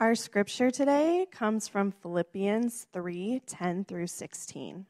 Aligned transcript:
Our 0.00 0.14
scripture 0.14 0.70
today 0.70 1.26
comes 1.28 1.66
from 1.66 1.90
Philippians 1.90 2.86
3 2.92 3.42
10 3.44 3.84
through 3.84 4.06
16. 4.06 4.86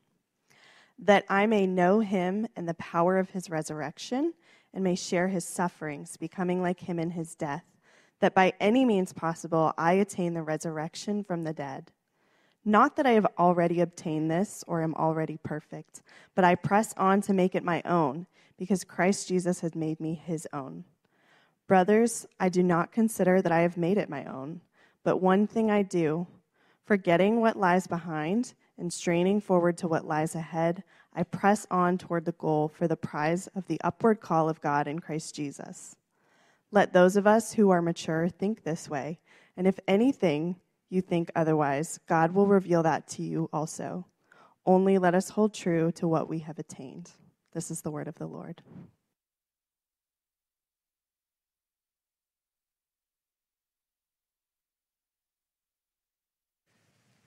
That 0.98 1.24
I 1.30 1.46
may 1.46 1.66
know 1.66 2.00
him 2.00 2.46
and 2.54 2.68
the 2.68 2.74
power 2.74 3.16
of 3.18 3.30
his 3.30 3.48
resurrection, 3.48 4.34
and 4.74 4.84
may 4.84 4.94
share 4.94 5.28
his 5.28 5.46
sufferings, 5.46 6.18
becoming 6.18 6.60
like 6.60 6.80
him 6.80 6.98
in 6.98 7.12
his 7.12 7.34
death, 7.34 7.64
that 8.20 8.34
by 8.34 8.52
any 8.60 8.84
means 8.84 9.14
possible 9.14 9.72
I 9.78 9.94
attain 9.94 10.34
the 10.34 10.42
resurrection 10.42 11.24
from 11.24 11.42
the 11.42 11.54
dead. 11.54 11.90
Not 12.62 12.96
that 12.96 13.06
I 13.06 13.12
have 13.12 13.28
already 13.38 13.80
obtained 13.80 14.30
this 14.30 14.62
or 14.66 14.82
am 14.82 14.94
already 14.94 15.38
perfect, 15.42 16.02
but 16.34 16.44
I 16.44 16.54
press 16.54 16.92
on 16.98 17.22
to 17.22 17.32
make 17.32 17.54
it 17.54 17.64
my 17.64 17.80
own, 17.86 18.26
because 18.58 18.84
Christ 18.84 19.26
Jesus 19.26 19.60
has 19.60 19.74
made 19.74 20.00
me 20.00 20.20
his 20.22 20.46
own. 20.52 20.84
Brothers, 21.66 22.26
I 22.38 22.50
do 22.50 22.62
not 22.62 22.92
consider 22.92 23.40
that 23.40 23.52
I 23.52 23.60
have 23.60 23.78
made 23.78 23.96
it 23.96 24.10
my 24.10 24.26
own. 24.26 24.60
But 25.04 25.18
one 25.18 25.46
thing 25.46 25.70
I 25.70 25.82
do, 25.82 26.26
forgetting 26.84 27.40
what 27.40 27.56
lies 27.56 27.86
behind 27.86 28.54
and 28.78 28.92
straining 28.92 29.40
forward 29.40 29.76
to 29.78 29.88
what 29.88 30.06
lies 30.06 30.34
ahead, 30.34 30.84
I 31.14 31.22
press 31.22 31.66
on 31.70 31.98
toward 31.98 32.24
the 32.24 32.32
goal 32.32 32.68
for 32.68 32.86
the 32.86 32.96
prize 32.96 33.48
of 33.48 33.66
the 33.66 33.80
upward 33.82 34.20
call 34.20 34.48
of 34.48 34.60
God 34.60 34.86
in 34.86 34.98
Christ 35.00 35.34
Jesus. 35.34 35.96
Let 36.70 36.92
those 36.92 37.16
of 37.16 37.26
us 37.26 37.54
who 37.54 37.70
are 37.70 37.82
mature 37.82 38.28
think 38.28 38.62
this 38.62 38.88
way, 38.88 39.18
and 39.56 39.66
if 39.66 39.80
anything 39.88 40.56
you 40.90 41.00
think 41.00 41.30
otherwise, 41.34 41.98
God 42.06 42.32
will 42.32 42.46
reveal 42.46 42.82
that 42.82 43.06
to 43.08 43.22
you 43.22 43.48
also. 43.52 44.06
Only 44.66 44.98
let 44.98 45.14
us 45.14 45.30
hold 45.30 45.54
true 45.54 45.90
to 45.92 46.06
what 46.06 46.28
we 46.28 46.40
have 46.40 46.58
attained. 46.58 47.10
This 47.52 47.70
is 47.70 47.80
the 47.80 47.90
word 47.90 48.08
of 48.08 48.16
the 48.16 48.26
Lord. 48.26 48.62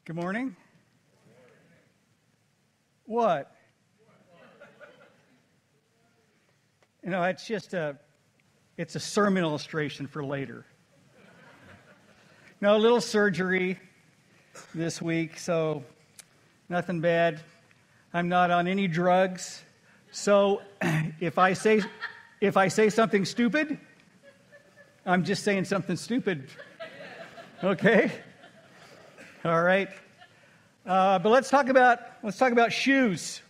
Good 0.03 0.15
morning. 0.15 0.55
What? 3.05 3.55
You 7.03 7.11
know, 7.11 7.21
it's 7.21 7.45
just 7.45 7.75
a 7.75 7.95
it's 8.77 8.95
a 8.95 8.99
sermon 8.99 9.43
illustration 9.43 10.07
for 10.07 10.23
later. 10.25 10.65
No, 12.61 12.75
a 12.75 12.79
little 12.79 12.99
surgery 12.99 13.77
this 14.73 15.03
week, 15.03 15.37
so 15.37 15.83
nothing 16.67 16.99
bad. 16.99 17.39
I'm 18.11 18.27
not 18.27 18.49
on 18.49 18.67
any 18.67 18.87
drugs. 18.87 19.61
So 20.09 20.63
if 21.19 21.37
I 21.37 21.53
say 21.53 21.83
if 22.41 22.57
I 22.57 22.69
say 22.69 22.89
something 22.89 23.23
stupid, 23.23 23.77
I'm 25.05 25.23
just 25.23 25.43
saying 25.43 25.65
something 25.65 25.95
stupid. 25.95 26.49
Okay? 27.63 28.11
All 29.43 29.63
right. 29.63 29.89
Uh, 30.85 31.17
but 31.17 31.29
let's 31.29 31.49
talk 31.49 31.67
about 31.67 31.99
let's 32.21 32.37
talk 32.37 32.51
about 32.51 32.71
shoes. 32.71 33.41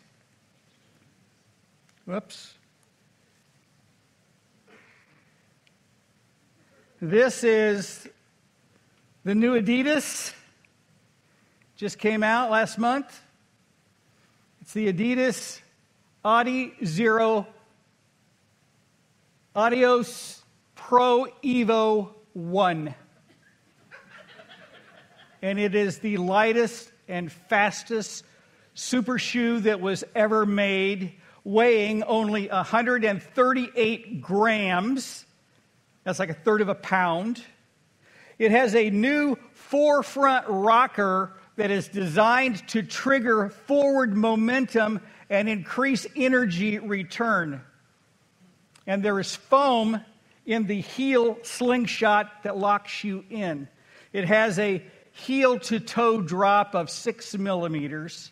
Whoops. 2.05 2.53
This 7.01 7.43
is 7.43 8.07
the 9.25 9.35
new 9.35 9.61
Adidas. 9.61 10.33
Just 11.75 11.99
came 11.99 12.23
out 12.23 12.51
last 12.51 12.77
month. 12.77 13.21
It's 14.61 14.71
the 14.71 14.93
Adidas 14.93 15.59
Audi 16.23 16.73
Zero 16.85 17.47
Adios 19.53 20.41
Pro 20.73 21.27
Evo 21.43 22.11
1 22.31 22.95
and 25.41 25.59
it 25.59 25.75
is 25.75 25.99
the 25.99 26.17
lightest 26.17 26.91
and 27.07 27.31
fastest 27.31 28.23
super 28.73 29.17
shoe 29.17 29.59
that 29.61 29.81
was 29.81 30.03
ever 30.15 30.45
made, 30.45 31.13
weighing 31.43 32.03
only 32.03 32.47
138 32.47 34.21
grams. 34.21 35.25
That's 36.03 36.19
like 36.19 36.29
a 36.29 36.35
third 36.35 36.61
of 36.61 36.69
a 36.69 36.75
pound. 36.75 37.43
It 38.39 38.51
has 38.51 38.75
a 38.75 38.89
new 38.89 39.35
forefoot 39.53 40.43
rocker 40.47 41.33
that 41.57 41.69
is 41.69 41.87
designed 41.87 42.67
to 42.69 42.81
trigger 42.81 43.49
forward 43.49 44.15
momentum 44.15 45.01
and 45.29 45.47
increase 45.47 46.07
energy 46.15 46.79
return. 46.79 47.61
And 48.87 49.03
there 49.03 49.19
is 49.19 49.35
foam 49.35 50.03
in 50.45 50.65
the 50.65 50.81
heel 50.81 51.37
slingshot 51.43 52.43
that 52.43 52.57
locks 52.57 53.03
you 53.03 53.23
in. 53.29 53.67
It 54.11 54.25
has 54.25 54.57
a 54.59 54.83
heel 55.11 55.59
to 55.59 55.79
toe 55.79 56.21
drop 56.21 56.75
of 56.75 56.89
six 56.89 57.37
millimeters. 57.37 58.31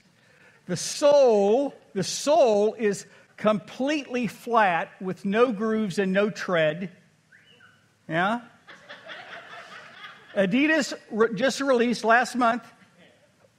The 0.66 0.78
sole, 0.78 1.74
the 1.94 2.04
sole 2.04 2.76
is 2.76 3.06
completely 3.38 4.28
flat 4.28 4.92
with 5.02 5.26
no 5.26 5.52
grooves 5.52 6.00
and 6.00 6.14
no 6.14 6.30
tread. 6.30 6.92
Yeah? 8.08 8.42
Adidas 10.36 10.94
re- 11.12 11.34
just 11.34 11.62
released 11.62 12.04
last 12.04 12.36
month 12.36 12.64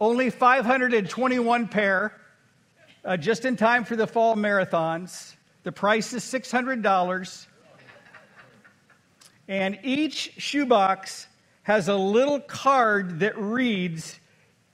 only 0.01 0.31
521 0.31 1.69
pair, 1.69 2.19
uh, 3.05 3.17
just 3.19 3.45
in 3.45 3.57
time 3.57 3.85
for 3.85 3.97
the 3.97 4.07
fall 4.07 4.35
marathons. 4.35 5.35
The 5.63 5.73
price 5.73 6.15
is 6.15 6.25
$600. 6.25 7.47
And 9.47 9.79
each 9.83 10.33
shoebox 10.39 11.27
has 11.71 11.87
a 11.87 11.95
little 11.95 12.41
card 12.41 13.21
that 13.21 13.39
reads, 13.39 14.19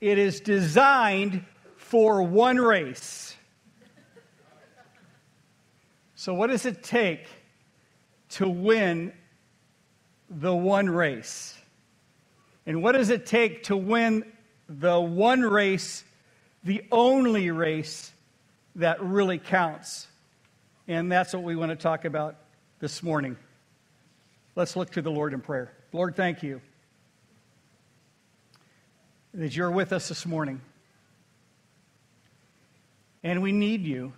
It 0.01 0.17
is 0.17 0.41
designed 0.41 1.45
for 1.77 2.23
one 2.23 2.57
race. 2.57 3.37
So, 6.15 6.33
what 6.33 6.47
does 6.47 6.65
it 6.65 6.83
take 6.83 7.27
to 8.31 8.49
win 8.49 9.13
the 10.31 10.55
one 10.55 10.89
race? 10.89 11.55
And 12.65 12.83
what 12.83 12.93
does 12.93 13.11
it 13.11 13.27
take 13.27 13.65
to 13.65 13.77
win 13.77 14.25
the 14.67 14.99
one 14.99 15.43
race, 15.43 16.03
the 16.65 16.83
only 16.91 17.51
race 17.51 18.11
that 18.75 19.03
really 19.03 19.39
counts? 19.39 20.09
And 20.89 21.13
that's 21.13 21.35
what 21.35 21.43
we 21.43 21.57
want 21.57 21.73
to 21.73 21.77
talk 21.77 22.07
about 22.07 22.37
this 22.79 23.03
morning. 23.03 23.37
Let's 24.55 24.77
look 24.77 24.93
to 24.93 25.03
the 25.03 25.11
Lord 25.11 25.35
in 25.35 25.43
prayer. 25.43 25.75
Lord, 25.93 26.17
thank 26.17 26.43
you 26.43 26.63
that 29.37 29.55
you're 29.55 29.71
with 29.71 29.93
us 29.93 30.09
this 30.09 30.25
morning. 30.25 30.63
And 33.23 33.43
we 33.43 33.53
need 33.53 33.85
you. 33.85 34.15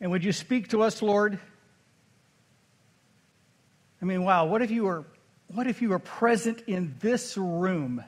And 0.00 0.10
would 0.10 0.22
you 0.22 0.32
speak 0.32 0.68
to 0.68 0.82
us, 0.82 1.00
Lord? 1.02 1.38
I 4.00 4.04
mean, 4.04 4.22
wow, 4.22 4.46
what 4.46 4.62
if 4.62 4.70
you 4.70 4.84
were 4.84 5.04
what 5.48 5.66
if 5.66 5.82
you 5.82 5.88
were 5.88 5.98
present 5.98 6.62
in 6.68 6.94
this 7.00 7.36
room 7.36 8.04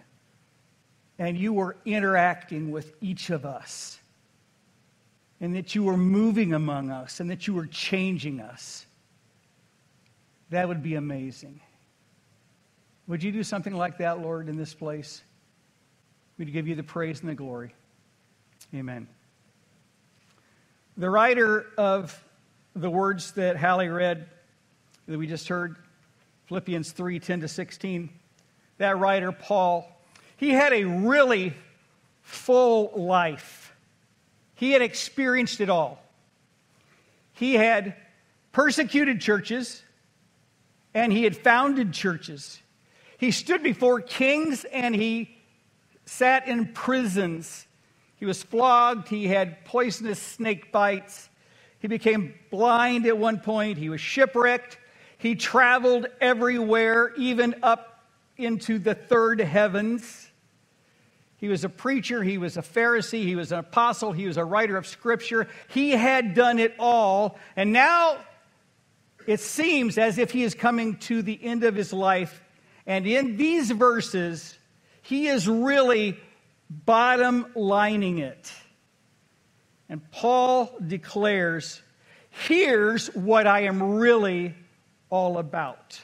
and 1.19 1.37
you 1.37 1.53
were 1.53 1.77
interacting 1.85 2.71
with 2.71 2.95
each 3.01 3.31
of 3.31 3.45
us? 3.45 3.99
And 5.41 5.57
that 5.57 5.75
you 5.75 5.83
were 5.83 5.97
moving 5.97 6.53
among 6.53 6.91
us 6.91 7.19
and 7.19 7.31
that 7.31 7.49
you 7.49 7.55
were 7.55 7.67
changing 7.67 8.41
us. 8.41 8.87
That 10.51 10.69
would 10.69 10.83
be 10.83 10.95
amazing. 10.95 11.61
Would 13.09 13.23
you 13.23 13.33
do 13.33 13.43
something 13.43 13.75
like 13.75 13.99
that, 13.99 14.21
Lord, 14.21 14.49
in 14.49 14.57
this 14.57 14.75
place? 14.75 15.23
We'd 16.39 16.53
give 16.53 16.69
you 16.69 16.75
the 16.75 16.83
praise 16.83 17.21
and 17.21 17.29
the 17.29 17.35
glory. 17.35 17.75
Amen. 18.75 19.09
The 20.97 21.11
writer 21.11 21.67
of 21.77 22.23
the 22.75 22.91
words 22.91 23.33
that 23.33 23.57
Hallie 23.57 23.89
read, 23.89 24.29
that 25.07 25.19
we 25.19 25.27
just 25.27 25.49
heard, 25.49 25.77
Philippians 26.47 26.93
3 26.93 27.19
10 27.19 27.41
to 27.41 27.49
16, 27.49 28.11
that 28.79 28.99
writer, 28.99 29.33
Paul, 29.33 29.89
he 30.37 30.51
had 30.51 30.73
a 30.73 30.85
really 30.85 31.55
full 32.23 32.93
life. 32.95 33.75
He 34.55 34.73
had 34.73 34.83
experienced 34.83 35.61
it 35.61 35.69
all. 35.69 36.03
He 37.35 37.55
had 37.55 37.97
persecuted 38.53 39.21
churches 39.21 39.83
and 40.95 41.13
he 41.13 41.25
had 41.25 41.37
founded 41.37 41.93
churches. 41.93 42.61
He 43.23 43.31
stood 43.31 43.63
before 43.63 44.01
kings 44.01 44.65
and 44.65 44.97
he 44.97 45.39
sat 46.07 46.49
in 46.49 46.73
prisons. 46.73 47.69
He 48.17 48.27
was 48.27 48.43
flogged. 48.43 49.07
He 49.07 49.29
had 49.29 49.65
poisonous 49.65 50.19
snake 50.19 50.73
bites. 50.73 51.29
He 51.79 51.87
became 51.87 52.35
blind 52.51 53.07
at 53.07 53.17
one 53.17 53.39
point. 53.39 53.79
He 53.79 53.91
was 53.91 54.01
shipwrecked. 54.01 54.77
He 55.19 55.37
traveled 55.37 56.09
everywhere, 56.21 57.13
even 57.17 57.55
up 57.63 58.03
into 58.39 58.81
the 58.81 58.97
third 58.97 59.39
heavens. 59.39 60.29
He 61.37 61.47
was 61.47 61.63
a 61.63 61.69
preacher. 61.69 62.25
He 62.25 62.39
was 62.39 62.57
a 62.57 62.63
Pharisee. 62.63 63.23
He 63.23 63.37
was 63.37 63.53
an 63.53 63.61
apostle. 63.61 64.11
He 64.11 64.27
was 64.27 64.37
a 64.37 64.45
writer 64.45 64.77
of 64.77 64.85
scripture. 64.85 65.47
He 65.69 65.93
had 65.93 66.35
done 66.35 66.59
it 66.59 66.75
all. 66.77 67.39
And 67.55 67.73
now 67.73 68.17
it 69.29 69.39
seems 69.39 69.97
as 69.97 70.19
if 70.19 70.33
he 70.33 70.43
is 70.43 70.57
coming 70.57 70.97
to 70.97 71.23
the 71.23 71.39
end 71.41 71.63
of 71.63 71.77
his 71.77 71.93
life. 71.93 72.43
And 72.87 73.07
in 73.07 73.37
these 73.37 73.71
verses, 73.71 74.59
he 75.03 75.29
is 75.29 75.49
really 75.49 76.19
bottom 76.69 77.47
lining 77.55 78.19
it. 78.19 78.53
And 79.89 80.11
Paul 80.11 80.75
declares, 80.87 81.83
Here's 82.31 83.09
what 83.09 83.47
I 83.47 83.65
am 83.65 83.83
really 83.83 84.55
all 85.11 85.37
about. 85.37 86.01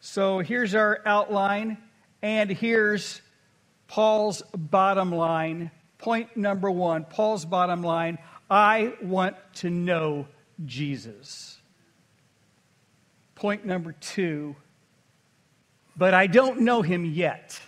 So 0.00 0.40
here's 0.40 0.74
our 0.74 1.00
outline, 1.06 1.78
and 2.20 2.50
here's 2.50 3.22
Paul's 3.88 4.42
bottom 4.54 5.10
line. 5.10 5.70
Point 5.98 6.36
number 6.36 6.70
one 6.70 7.04
Paul's 7.04 7.44
bottom 7.44 7.82
line 7.82 8.18
I 8.50 8.94
want 9.02 9.36
to 9.56 9.70
know 9.70 10.26
Jesus. 10.64 11.58
Point 13.34 13.64
number 13.64 13.92
two, 13.92 14.56
but 16.00 16.14
I 16.14 16.28
don't 16.28 16.62
know 16.62 16.80
him 16.80 17.04
yet. 17.04 17.60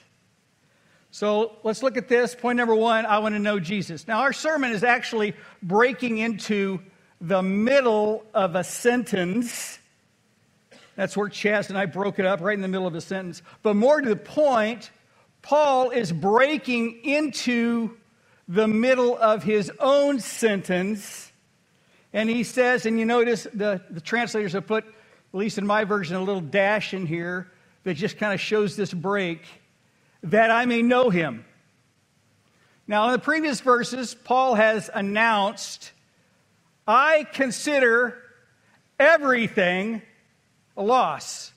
So 1.10 1.58
let's 1.64 1.82
look 1.82 1.98
at 1.98 2.08
this. 2.08 2.34
Point 2.34 2.56
number 2.56 2.74
one 2.74 3.04
I 3.04 3.18
want 3.18 3.34
to 3.34 3.38
know 3.38 3.60
Jesus. 3.60 4.08
Now, 4.08 4.20
our 4.20 4.32
sermon 4.32 4.72
is 4.72 4.82
actually 4.82 5.34
breaking 5.62 6.16
into 6.16 6.80
the 7.20 7.42
middle 7.42 8.24
of 8.32 8.56
a 8.56 8.64
sentence. 8.64 9.78
That's 10.96 11.14
where 11.14 11.28
Chaz 11.28 11.68
and 11.68 11.76
I 11.76 11.84
broke 11.84 12.18
it 12.18 12.24
up, 12.24 12.40
right 12.40 12.54
in 12.54 12.62
the 12.62 12.68
middle 12.68 12.86
of 12.86 12.94
a 12.94 13.02
sentence. 13.02 13.42
But 13.62 13.76
more 13.76 14.00
to 14.00 14.08
the 14.08 14.16
point, 14.16 14.90
Paul 15.42 15.90
is 15.90 16.10
breaking 16.10 17.04
into 17.04 17.98
the 18.48 18.66
middle 18.66 19.14
of 19.18 19.42
his 19.42 19.70
own 19.78 20.20
sentence. 20.20 21.30
And 22.14 22.30
he 22.30 22.44
says, 22.44 22.86
and 22.86 22.98
you 22.98 23.04
notice 23.04 23.46
the, 23.52 23.82
the 23.90 24.00
translators 24.00 24.54
have 24.54 24.66
put, 24.66 24.86
at 24.86 24.94
least 25.34 25.58
in 25.58 25.66
my 25.66 25.84
version, 25.84 26.16
a 26.16 26.20
little 26.20 26.40
dash 26.40 26.94
in 26.94 27.04
here 27.04 27.51
that 27.84 27.94
just 27.94 28.18
kind 28.18 28.32
of 28.32 28.40
shows 28.40 28.76
this 28.76 28.92
break, 28.92 29.42
that 30.22 30.50
I 30.50 30.66
may 30.66 30.82
know 30.82 31.10
him. 31.10 31.44
Now, 32.86 33.06
in 33.06 33.12
the 33.12 33.18
previous 33.18 33.60
verses, 33.60 34.14
Paul 34.14 34.54
has 34.54 34.90
announced, 34.92 35.92
I 36.86 37.26
consider 37.32 38.18
everything 38.98 40.02
a 40.76 40.82
loss. 40.82 41.52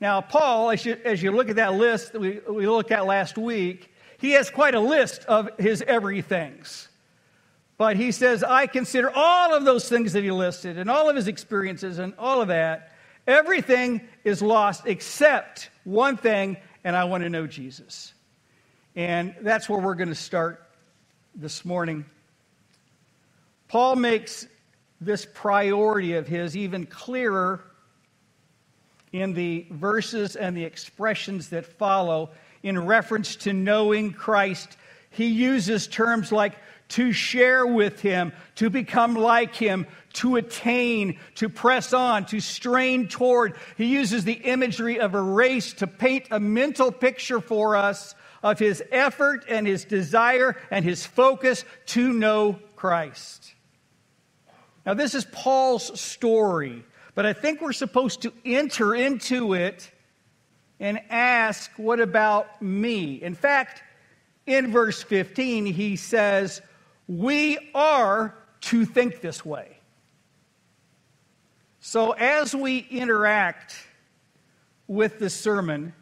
Now, 0.00 0.20
Paul, 0.20 0.70
as 0.70 0.84
you, 0.84 0.98
as 1.04 1.22
you 1.22 1.30
look 1.30 1.48
at 1.48 1.56
that 1.56 1.74
list 1.74 2.12
that 2.12 2.20
we, 2.20 2.40
we 2.48 2.66
looked 2.66 2.90
at 2.90 3.06
last 3.06 3.38
week, 3.38 3.92
he 4.18 4.32
has 4.32 4.50
quite 4.50 4.74
a 4.74 4.80
list 4.80 5.24
of 5.24 5.48
his 5.58 5.82
everythings. 5.82 6.88
But 7.76 7.96
he 7.96 8.12
says, 8.12 8.42
I 8.44 8.66
consider 8.66 9.10
all 9.14 9.54
of 9.54 9.64
those 9.64 9.88
things 9.88 10.12
that 10.12 10.22
he 10.22 10.30
listed 10.30 10.78
and 10.78 10.90
all 10.90 11.10
of 11.10 11.16
his 11.16 11.26
experiences 11.26 11.98
and 11.98 12.14
all 12.18 12.40
of 12.40 12.48
that, 12.48 12.92
everything 13.26 14.02
is 14.24 14.42
lost 14.42 14.86
except 14.86 15.70
one 15.84 16.16
thing, 16.16 16.56
and 16.82 16.96
I 16.96 17.04
want 17.04 17.24
to 17.24 17.30
know 17.30 17.46
Jesus. 17.46 18.12
And 18.96 19.34
that's 19.40 19.68
where 19.68 19.80
we're 19.80 19.94
going 19.94 20.08
to 20.08 20.14
start 20.14 20.68
this 21.34 21.64
morning. 21.64 22.04
Paul 23.68 23.96
makes 23.96 24.46
this 25.00 25.26
priority 25.34 26.14
of 26.14 26.26
his 26.26 26.56
even 26.56 26.86
clearer 26.86 27.64
in 29.12 29.32
the 29.34 29.66
verses 29.70 30.36
and 30.36 30.56
the 30.56 30.64
expressions 30.64 31.50
that 31.50 31.66
follow 31.66 32.30
in 32.62 32.84
reference 32.84 33.36
to 33.36 33.52
knowing 33.52 34.12
Christ. 34.12 34.76
He 35.10 35.26
uses 35.26 35.86
terms 35.86 36.32
like 36.32 36.54
to 36.94 37.12
share 37.12 37.66
with 37.66 38.00
him, 38.00 38.32
to 38.54 38.70
become 38.70 39.14
like 39.14 39.54
him, 39.54 39.86
to 40.12 40.36
attain, 40.36 41.18
to 41.34 41.48
press 41.48 41.92
on, 41.92 42.24
to 42.26 42.38
strain 42.38 43.08
toward. 43.08 43.56
He 43.76 43.86
uses 43.86 44.24
the 44.24 44.34
imagery 44.34 45.00
of 45.00 45.14
a 45.14 45.20
race 45.20 45.72
to 45.74 45.88
paint 45.88 46.28
a 46.30 46.38
mental 46.38 46.92
picture 46.92 47.40
for 47.40 47.74
us 47.74 48.14
of 48.44 48.60
his 48.60 48.80
effort 48.92 49.44
and 49.48 49.66
his 49.66 49.84
desire 49.84 50.56
and 50.70 50.84
his 50.84 51.04
focus 51.04 51.64
to 51.86 52.12
know 52.12 52.60
Christ. 52.76 53.54
Now, 54.86 54.94
this 54.94 55.16
is 55.16 55.24
Paul's 55.24 56.00
story. 56.00 56.84
But 57.16 57.26
I 57.26 57.32
think 57.32 57.60
we're 57.60 57.72
supposed 57.72 58.22
to 58.22 58.32
enter 58.44 58.94
into 58.94 59.54
it 59.54 59.90
and 60.78 61.00
ask, 61.10 61.70
What 61.76 62.00
about 62.00 62.60
me? 62.62 63.22
In 63.22 63.34
fact, 63.34 63.82
in 64.46 64.70
verse 64.70 65.02
15, 65.02 65.66
he 65.66 65.96
says, 65.96 66.60
We 67.06 67.58
are 67.74 68.34
to 68.62 68.84
think 68.84 69.20
this 69.20 69.44
way. 69.44 69.78
So 71.80 72.12
as 72.12 72.54
we 72.54 72.78
interact 72.78 73.76
with 74.86 75.18
the 75.18 75.28
sermon, 75.28 75.92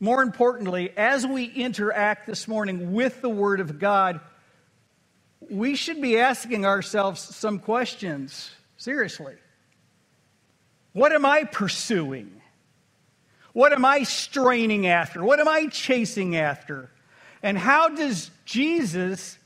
more 0.00 0.22
importantly, 0.22 0.92
as 0.96 1.26
we 1.26 1.44
interact 1.44 2.26
this 2.26 2.48
morning 2.48 2.92
with 2.92 3.22
the 3.22 3.28
Word 3.28 3.60
of 3.60 3.78
God, 3.78 4.20
we 5.48 5.76
should 5.76 6.02
be 6.02 6.18
asking 6.18 6.66
ourselves 6.66 7.20
some 7.20 7.60
questions, 7.60 8.50
seriously. 8.76 9.34
What 10.92 11.12
am 11.12 11.24
I 11.24 11.44
pursuing? 11.44 12.42
What 13.52 13.72
am 13.72 13.84
I 13.84 14.02
straining 14.02 14.86
after? 14.86 15.22
What 15.22 15.40
am 15.40 15.48
I 15.48 15.68
chasing 15.68 16.36
after? 16.36 16.90
And 17.42 17.56
how 17.56 17.88
does 17.90 18.30
Jesus 18.44 19.38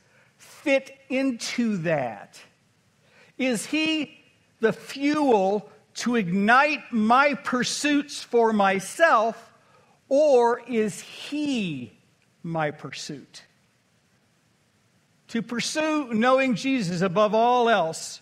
fit 0.62 0.96
into 1.08 1.78
that? 1.78 2.40
Is 3.38 3.66
he 3.66 4.18
the 4.60 4.72
fuel 4.72 5.70
to 5.94 6.16
ignite 6.16 6.92
my 6.92 7.34
pursuits 7.34 8.22
for 8.22 8.52
myself, 8.52 9.52
or 10.08 10.60
is 10.68 11.00
he 11.00 11.92
my 12.42 12.70
pursuit? 12.70 13.42
To 15.28 15.42
pursue 15.42 16.12
knowing 16.12 16.54
Jesus 16.54 17.00
above 17.00 17.34
all 17.34 17.68
else, 17.68 18.20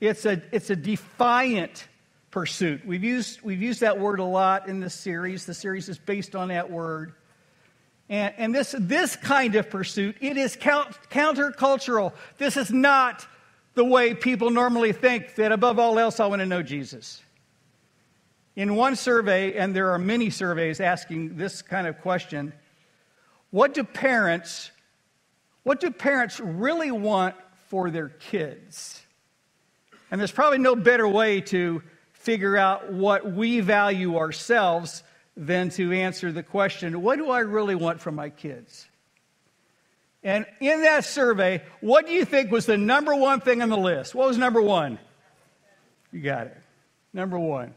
it's 0.00 0.24
a, 0.24 0.40
it's 0.52 0.70
a 0.70 0.76
defiant 0.76 1.88
pursuit. 2.30 2.86
We've 2.86 3.04
used, 3.04 3.42
we've 3.42 3.62
used 3.62 3.80
that 3.80 3.98
word 3.98 4.20
a 4.20 4.24
lot 4.24 4.68
in 4.68 4.80
this 4.80 4.94
series. 4.94 5.44
The 5.46 5.54
series 5.54 5.88
is 5.88 5.98
based 5.98 6.36
on 6.36 6.48
that 6.48 6.70
word. 6.70 7.14
And, 8.08 8.34
and 8.38 8.54
this, 8.54 8.74
this 8.78 9.16
kind 9.16 9.54
of 9.54 9.68
pursuit, 9.70 10.16
it 10.20 10.36
is 10.36 10.56
count, 10.56 10.96
countercultural. 11.10 12.12
This 12.38 12.56
is 12.56 12.70
not 12.70 13.26
the 13.74 13.84
way 13.84 14.14
people 14.14 14.50
normally 14.50 14.92
think 14.92 15.34
that 15.36 15.52
above 15.52 15.78
all 15.78 15.98
else, 15.98 16.18
I 16.20 16.26
want 16.26 16.40
to 16.40 16.46
know 16.46 16.62
Jesus. 16.62 17.22
In 18.56 18.74
one 18.74 18.96
survey, 18.96 19.54
and 19.54 19.74
there 19.74 19.92
are 19.92 19.98
many 19.98 20.30
surveys 20.30 20.80
asking 20.80 21.36
this 21.36 21.62
kind 21.62 21.86
of 21.86 22.00
question, 22.00 22.52
what 23.50 23.72
do 23.72 23.84
parents, 23.84 24.72
what 25.62 25.80
do 25.80 25.90
parents 25.90 26.40
really 26.40 26.90
want 26.90 27.36
for 27.68 27.90
their 27.90 28.08
kids? 28.08 29.02
And 30.10 30.18
there's 30.18 30.32
probably 30.32 30.58
no 30.58 30.74
better 30.74 31.06
way 31.06 31.40
to 31.42 31.82
figure 32.12 32.56
out 32.56 32.92
what 32.92 33.32
we 33.32 33.60
value 33.60 34.16
ourselves 34.16 35.02
than 35.38 35.70
to 35.70 35.92
answer 35.92 36.32
the 36.32 36.42
question 36.42 37.00
what 37.00 37.16
do 37.16 37.30
I 37.30 37.38
really 37.40 37.76
want 37.76 38.00
from 38.00 38.16
my 38.16 38.28
kids? 38.28 38.86
And 40.24 40.44
in 40.60 40.82
that 40.82 41.04
survey, 41.04 41.62
what 41.80 42.06
do 42.06 42.12
you 42.12 42.24
think 42.24 42.50
was 42.50 42.66
the 42.66 42.76
number 42.76 43.14
one 43.14 43.40
thing 43.40 43.62
on 43.62 43.68
the 43.68 43.76
list? 43.76 44.16
What 44.16 44.26
was 44.26 44.36
number 44.36 44.60
one? 44.60 44.98
You 46.12 46.20
got 46.20 46.48
it. 46.48 46.56
Number 47.12 47.38
one. 47.38 47.72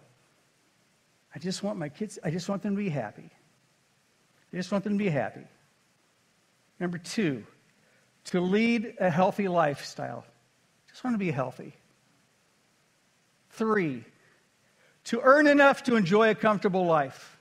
I 1.36 1.40
just 1.40 1.62
want 1.62 1.78
my 1.78 1.88
kids, 1.88 2.18
I 2.24 2.32
just 2.32 2.50
want 2.50 2.64
them 2.64 2.76
to 2.76 2.82
be 2.82 2.90
happy. 2.90 3.30
I 4.52 4.58
just 4.58 4.72
want 4.72 4.84
them 4.84 4.98
to 4.98 5.04
be 5.04 5.10
happy. 5.10 5.46
Number 6.80 6.98
two, 6.98 7.46
to 8.26 8.42
lead 8.42 8.96
a 9.00 9.10
healthy 9.10 9.48
lifestyle. 9.48 10.26
Just 10.90 11.04
want 11.04 11.14
to 11.14 11.20
be 11.20 11.32
healthy. 11.32 11.76
Three, 13.52 14.04
to 15.06 15.22
earn 15.22 15.46
enough 15.46 15.84
to 15.84 15.96
enjoy 15.96 16.32
a 16.32 16.36
comfortable 16.36 16.86
life. 16.86 17.38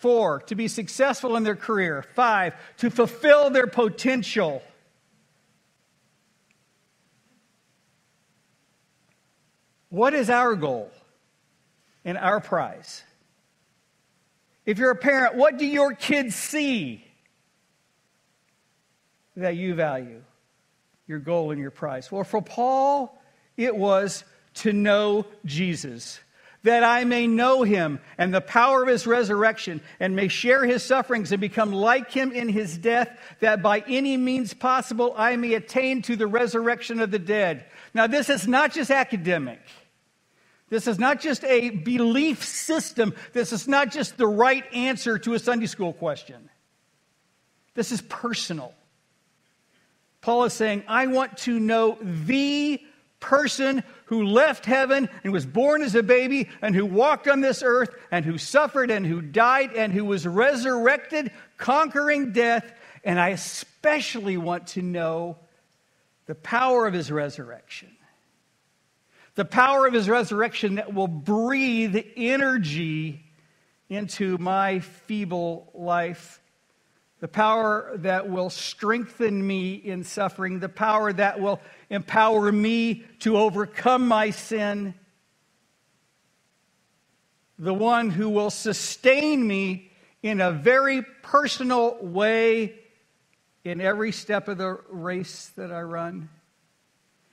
Four, 0.00 0.40
to 0.46 0.54
be 0.54 0.66
successful 0.66 1.36
in 1.36 1.42
their 1.44 1.56
career. 1.56 2.02
Five, 2.14 2.54
to 2.78 2.90
fulfill 2.90 3.50
their 3.50 3.66
potential. 3.66 4.62
What 9.90 10.14
is 10.14 10.30
our 10.30 10.56
goal 10.56 10.90
and 12.04 12.16
our 12.16 12.40
prize? 12.40 13.02
If 14.64 14.78
you're 14.78 14.92
a 14.92 14.96
parent, 14.96 15.34
what 15.34 15.58
do 15.58 15.66
your 15.66 15.92
kids 15.94 16.34
see 16.34 17.04
that 19.36 19.56
you 19.56 19.74
value? 19.74 20.22
Your 21.06 21.18
goal 21.18 21.50
and 21.50 21.60
your 21.60 21.72
prize. 21.72 22.10
Well, 22.10 22.24
for 22.24 22.40
Paul, 22.40 23.20
it 23.58 23.76
was 23.76 24.24
to 24.54 24.72
know 24.72 25.26
Jesus 25.44 26.20
that 26.62 26.84
I 26.84 27.04
may 27.04 27.26
know 27.26 27.62
him 27.62 28.00
and 28.18 28.34
the 28.34 28.40
power 28.40 28.82
of 28.82 28.88
his 28.88 29.06
resurrection, 29.06 29.80
and 29.98 30.14
may 30.14 30.28
share 30.28 30.64
his 30.64 30.82
sufferings 30.82 31.32
and 31.32 31.40
become 31.40 31.72
like 31.72 32.10
him 32.10 32.32
in 32.32 32.48
his 32.48 32.76
death, 32.76 33.08
that 33.40 33.62
by 33.62 33.82
any 33.88 34.16
means 34.16 34.52
possible 34.52 35.14
I 35.16 35.36
may 35.36 35.54
attain 35.54 36.02
to 36.02 36.16
the 36.16 36.26
resurrection 36.26 37.00
of 37.00 37.10
the 37.10 37.18
dead. 37.18 37.64
Now, 37.94 38.06
this 38.06 38.28
is 38.28 38.46
not 38.46 38.72
just 38.72 38.90
academic, 38.90 39.60
This 40.70 40.86
is 40.86 41.00
not 41.00 41.20
just 41.20 41.42
a 41.44 41.70
belief 41.70 42.44
system. 42.44 43.14
This 43.32 43.52
is 43.52 43.66
not 43.66 43.90
just 43.90 44.16
the 44.16 44.26
right 44.26 44.64
answer 44.72 45.18
to 45.18 45.34
a 45.34 45.38
Sunday 45.38 45.66
school 45.66 45.92
question. 45.92 46.48
This 47.74 47.90
is 47.90 48.00
personal. 48.02 48.72
Paul 50.20 50.44
is 50.44 50.52
saying, 50.52 50.84
I 50.86 51.08
want 51.08 51.38
to 51.38 51.58
know 51.58 51.98
the 52.00 52.80
person 53.20 53.84
who 54.06 54.24
left 54.24 54.66
heaven 54.66 55.08
and 55.22 55.32
was 55.32 55.46
born 55.46 55.82
as 55.82 55.94
a 55.94 56.02
baby 56.02 56.48
and 56.62 56.74
who 56.74 56.86
walked 56.86 57.28
on 57.28 57.40
this 57.40 57.62
earth 57.62 57.94
and 58.10 58.24
who 58.24 58.38
suffered 58.38 58.90
and 58.90 59.06
who 59.06 59.20
died 59.20 59.72
and 59.74 59.92
who 59.92 60.04
was 60.04 60.26
resurrected, 60.26 61.30
conquering 61.58 62.32
death. 62.32 62.72
And 63.04 63.20
I 63.20 63.28
especially 63.28 64.36
want 64.36 64.68
to 64.68 64.82
know 64.82 65.38
the 66.26 66.34
power 66.34 66.86
of 66.86 66.94
his 66.94 67.12
resurrection. 67.12 67.90
The 69.36 69.44
power 69.44 69.86
of 69.86 69.94
his 69.94 70.08
resurrection 70.08 70.74
that 70.74 70.92
will 70.92 71.06
breathe 71.06 71.96
energy 72.16 73.24
into 73.88 74.38
my 74.38 74.80
feeble 74.80 75.70
life 75.74 76.40
the 77.20 77.28
power 77.28 77.92
that 77.96 78.30
will 78.30 78.48
strengthen 78.48 79.46
me 79.46 79.74
in 79.74 80.04
suffering, 80.04 80.58
the 80.58 80.70
power 80.70 81.12
that 81.12 81.38
will 81.38 81.60
empower 81.90 82.50
me 82.50 83.04
to 83.20 83.36
overcome 83.36 84.08
my 84.08 84.30
sin, 84.30 84.94
the 87.58 87.74
one 87.74 88.08
who 88.08 88.30
will 88.30 88.50
sustain 88.50 89.46
me 89.46 89.90
in 90.22 90.40
a 90.40 90.50
very 90.50 91.02
personal 91.22 91.98
way 92.00 92.74
in 93.64 93.80
every 93.80 94.12
step 94.12 94.48
of 94.48 94.56
the 94.56 94.78
race 94.88 95.50
that 95.56 95.70
I 95.70 95.82
run. 95.82 96.30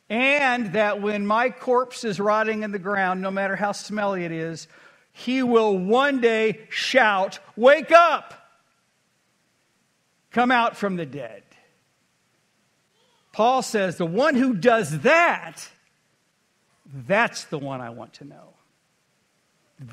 And 0.10 0.74
that 0.74 1.02
when 1.02 1.26
my 1.26 1.50
corpse 1.50 2.04
is 2.04 2.20
rotting 2.20 2.64
in 2.64 2.72
the 2.72 2.80
ground, 2.80 3.22
no 3.22 3.32
matter 3.32 3.56
how 3.56 3.74
smelly 3.74 4.26
it 4.26 4.32
is, 4.32 4.68
he 5.12 5.44
will 5.44 5.78
one 5.78 6.20
day 6.22 6.68
shout, 6.70 7.40
Wake 7.56 7.92
up! 7.92 8.34
come 10.32 10.52
out 10.52 10.78
from 10.78 10.98
the 10.98 11.06
dead. 11.06 11.42
Paul 13.38 13.62
says 13.62 13.98
the 13.98 14.06
one 14.08 14.34
who 14.34 14.56
does 14.56 15.02
that, 15.02 15.70
that's 16.92 17.44
the 17.44 17.60
one 17.60 17.82
I 17.82 17.92
want 17.92 18.14
to 18.14 18.26
know. 18.26 18.56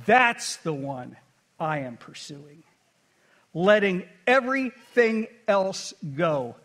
That's 0.06 0.56
the 0.56 0.72
one 0.72 1.18
I 1.60 1.80
am 1.80 1.98
pursuing. 1.98 2.62
Letting 3.52 4.08
everything 4.26 5.26
else 5.46 5.92
go, 6.16 6.56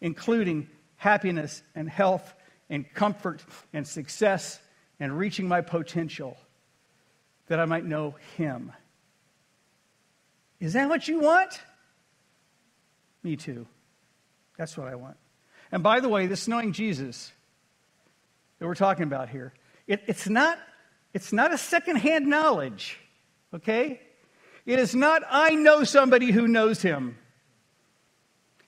including 0.00 0.68
happiness 0.96 1.62
and 1.76 1.88
health 1.88 2.34
and 2.68 2.92
comfort 2.94 3.40
and 3.72 3.86
success 3.86 4.58
and 4.98 5.16
reaching 5.16 5.46
my 5.46 5.60
potential, 5.60 6.36
that 7.46 7.60
I 7.60 7.64
might 7.64 7.84
know 7.84 8.16
Him. 8.36 8.72
Is 10.58 10.72
that 10.72 10.88
what 10.88 11.06
you 11.06 11.20
want? 11.20 11.60
Me 13.22 13.36
too. 13.36 13.68
That's 14.56 14.76
what 14.76 14.88
I 14.88 14.96
want. 14.96 15.16
And 15.74 15.82
by 15.82 15.98
the 15.98 16.08
way, 16.08 16.28
this 16.28 16.46
knowing 16.46 16.72
Jesus 16.72 17.32
that 18.60 18.66
we're 18.66 18.76
talking 18.76 19.02
about 19.02 19.28
here, 19.28 19.52
it, 19.88 20.04
it's, 20.06 20.28
not, 20.28 20.56
it's 21.12 21.32
not 21.32 21.52
a 21.52 21.58
secondhand 21.58 22.28
knowledge, 22.28 22.96
okay? 23.52 24.00
It 24.66 24.78
is 24.78 24.94
not, 24.94 25.22
I 25.28 25.56
know 25.56 25.82
somebody 25.82 26.30
who 26.30 26.46
knows 26.46 26.80
him. 26.80 27.18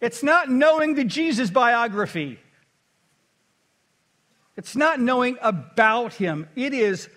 It's 0.00 0.24
not 0.24 0.50
knowing 0.50 0.96
the 0.96 1.04
Jesus 1.04 1.48
biography. 1.48 2.40
It's 4.56 4.74
not 4.74 4.98
knowing 4.98 5.38
about 5.40 6.12
him. 6.12 6.48
It 6.56 6.74
is 6.74 7.08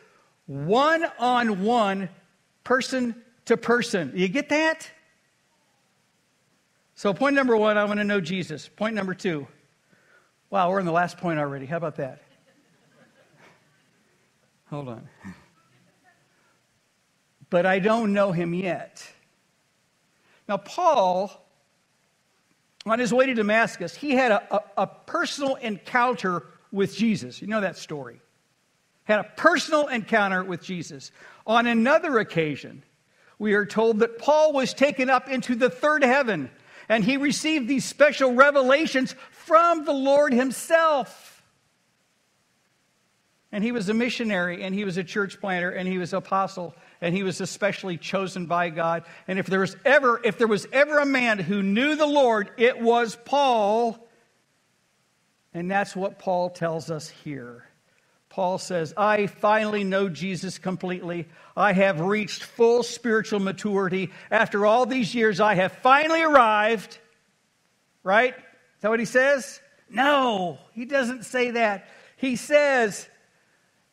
one 0.45 1.03
on 1.17 1.63
one, 1.63 2.09
person 2.63 3.15
to 3.45 3.57
person. 3.57 4.11
You 4.13 4.27
get 4.27 4.49
that? 4.49 4.87
So, 6.93 7.11
point 7.11 7.33
number 7.33 7.57
one, 7.57 7.75
I 7.75 7.85
want 7.85 7.97
to 7.97 8.03
know 8.03 8.21
Jesus. 8.21 8.67
Point 8.67 8.93
number 8.93 9.15
two, 9.15 9.47
wow, 10.49 10.69
we're 10.69 10.79
in 10.79 10.85
the 10.85 10.91
last 10.91 11.17
point 11.17 11.39
already. 11.39 11.65
How 11.65 11.77
about 11.77 11.97
that? 11.97 12.21
Hold 14.69 14.89
on. 14.89 15.09
But 17.49 17.65
I 17.65 17.79
don't 17.79 18.13
know 18.13 18.31
him 18.31 18.53
yet. 18.53 19.03
Now, 20.47 20.57
Paul, 20.57 21.31
on 22.85 22.99
his 22.99 23.13
way 23.13 23.25
to 23.25 23.33
Damascus, 23.33 23.95
he 23.95 24.11
had 24.11 24.31
a, 24.31 24.55
a, 24.55 24.83
a 24.83 24.87
personal 24.87 25.55
encounter 25.55 26.43
with 26.71 26.95
Jesus. 26.95 27.41
You 27.41 27.47
know 27.47 27.61
that 27.61 27.77
story. 27.77 28.21
Had 29.05 29.19
a 29.19 29.31
personal 29.35 29.87
encounter 29.87 30.43
with 30.43 30.61
Jesus. 30.61 31.11
On 31.47 31.65
another 31.65 32.19
occasion, 32.19 32.83
we 33.39 33.53
are 33.53 33.65
told 33.65 33.99
that 33.99 34.19
Paul 34.19 34.53
was 34.53 34.73
taken 34.73 35.09
up 35.09 35.29
into 35.29 35.55
the 35.55 35.69
third 35.69 36.03
heaven 36.03 36.51
and 36.89 37.03
he 37.03 37.17
received 37.17 37.67
these 37.67 37.85
special 37.85 38.33
revelations 38.33 39.15
from 39.29 39.85
the 39.85 39.93
Lord 39.93 40.33
himself. 40.33 41.43
And 43.51 43.63
he 43.63 43.71
was 43.71 43.89
a 43.89 43.93
missionary, 43.93 44.63
and 44.63 44.75
he 44.75 44.85
was 44.85 44.97
a 44.97 45.03
church 45.03 45.39
planter, 45.39 45.71
and 45.71 45.87
he 45.87 45.97
was 45.97 46.13
an 46.13 46.17
apostle, 46.17 46.75
and 47.01 47.15
he 47.15 47.23
was 47.23 47.41
especially 47.41 47.97
chosen 47.97 48.45
by 48.45 48.69
God. 48.69 49.05
And 49.27 49.39
if 49.39 49.47
there 49.47 49.61
was 49.61 49.75
ever, 49.85 50.19
if 50.23 50.37
there 50.37 50.47
was 50.47 50.67
ever 50.71 50.99
a 50.99 51.05
man 51.05 51.39
who 51.39 51.63
knew 51.63 51.95
the 51.95 52.05
Lord, 52.05 52.51
it 52.57 52.79
was 52.79 53.17
Paul. 53.25 54.07
And 55.53 55.69
that's 55.69 55.95
what 55.95 56.19
Paul 56.19 56.51
tells 56.51 56.91
us 56.91 57.09
here. 57.09 57.68
Paul 58.29 58.59
says, 58.59 58.93
I 58.95 59.25
finally 59.27 59.83
know 59.83 60.07
Jesus 60.07 60.59
completely. 60.59 61.27
I 61.57 61.73
have 61.73 61.99
reached 61.99 62.43
full 62.43 62.83
spiritual 62.83 63.39
maturity. 63.39 64.11
After 64.29 64.65
all 64.65 64.85
these 64.85 65.13
years, 65.15 65.39
I 65.39 65.55
have 65.55 65.73
finally 65.73 66.21
arrived. 66.21 66.99
Right? 68.03 68.35
Is 68.35 68.81
that 68.81 68.89
what 68.89 68.99
he 68.99 69.05
says? 69.05 69.59
No, 69.89 70.59
he 70.73 70.85
doesn't 70.85 71.25
say 71.25 71.51
that. 71.51 71.87
He 72.17 72.35
says, 72.35 73.09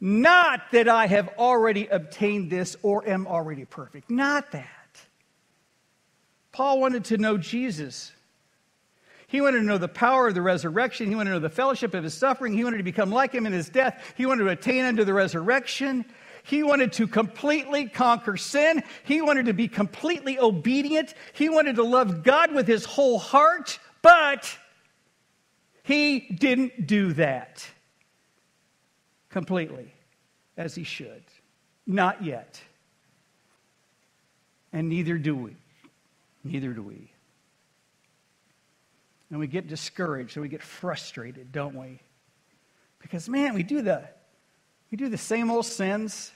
not 0.01 0.61
that 0.73 0.89
I 0.89 1.07
have 1.07 1.31
already 1.39 1.87
obtained 1.87 2.51
this 2.51 2.77
or 2.83 3.09
am 3.09 3.27
already 3.27 3.65
perfect. 3.65 4.11
Not 4.11 4.53
that. 4.53 4.67
Paul 6.53 6.81
wanted 6.81 7.07
to 7.07 7.19
know 7.19 7.39
Jesus. 7.39 8.13
He 9.29 9.41
wanted 9.41 9.59
to 9.59 9.65
know 9.65 9.79
the 9.79 9.89
power 9.89 10.29
of 10.29 10.35
the 10.35 10.43
resurrection. 10.43 11.09
He 11.09 11.17
wanted 11.17 11.31
to 11.31 11.37
know 11.37 11.41
the 11.41 11.51
fellowship 11.51 11.95
of 11.95 12.05
his 12.05 12.15
suffering. 12.15 12.53
He 12.53 12.63
wanted 12.63 12.79
to 12.79 12.83
become 12.85 13.11
like 13.11 13.33
him 13.33 13.47
in 13.47 13.53
his 13.53 13.69
death. 13.69 14.15
He 14.17 14.25
wanted 14.25 14.45
to 14.45 14.51
attain 14.51 14.85
unto 14.85 15.05
the 15.05 15.15
resurrection. 15.15 16.05
He 16.45 16.63
wanted 16.63 16.93
to 16.93 17.09
completely 17.09 17.89
conquer 17.89 18.37
sin. 18.37 18.85
He 19.05 19.21
wanted 19.21 19.47
to 19.47 19.53
be 19.53 19.67
completely 19.67 20.39
obedient. 20.39 21.13
He 21.33 21.49
wanted 21.49 21.77
to 21.77 21.83
love 21.83 22.23
God 22.23 22.55
with 22.55 22.69
his 22.69 22.85
whole 22.85 23.19
heart, 23.19 23.81
but 24.01 24.57
he 25.83 26.21
didn't 26.21 26.87
do 26.87 27.13
that 27.15 27.67
completely 29.29 29.93
as 30.57 30.77
he 30.77 30.85
should. 30.85 31.25
Not 31.85 32.23
yet. 32.23 32.61
And 34.73 34.89
neither 34.89 35.19
do 35.19 35.35
we. 35.35 35.57
Neither 36.45 36.73
do 36.73 36.83
we. 36.83 37.11
And 39.31 39.41
we 39.41 39.47
get 39.47 39.67
discouraged 39.67 40.37
and 40.37 40.43
we 40.43 40.49
get 40.49 40.63
frustrated, 40.63 41.51
don't 41.53 41.75
we? 41.75 42.01
Because 43.01 43.29
man, 43.29 43.55
we 43.55 43.63
do 43.63 43.83
the 43.83 44.05
we 44.91 44.97
do 44.97 45.09
the 45.09 45.19
same 45.19 45.51
old 45.51 45.67
sins, 45.67 46.31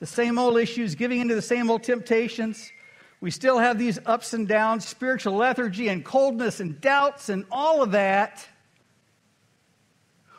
the 0.00 0.06
same 0.06 0.38
old 0.38 0.58
issues, 0.58 0.94
giving 0.96 1.20
into 1.20 1.34
the 1.34 1.42
same 1.42 1.70
old 1.70 1.84
temptations. 1.84 2.72
We 3.20 3.30
still 3.30 3.58
have 3.58 3.78
these 3.78 3.98
ups 4.06 4.32
and 4.32 4.48
downs, 4.48 4.86
spiritual 4.86 5.34
lethargy 5.34 5.88
and 5.88 6.04
coldness 6.04 6.60
and 6.60 6.80
doubts 6.80 7.28
and 7.28 7.44
all 7.50 7.82
of 7.82 7.92
that. 7.92 8.46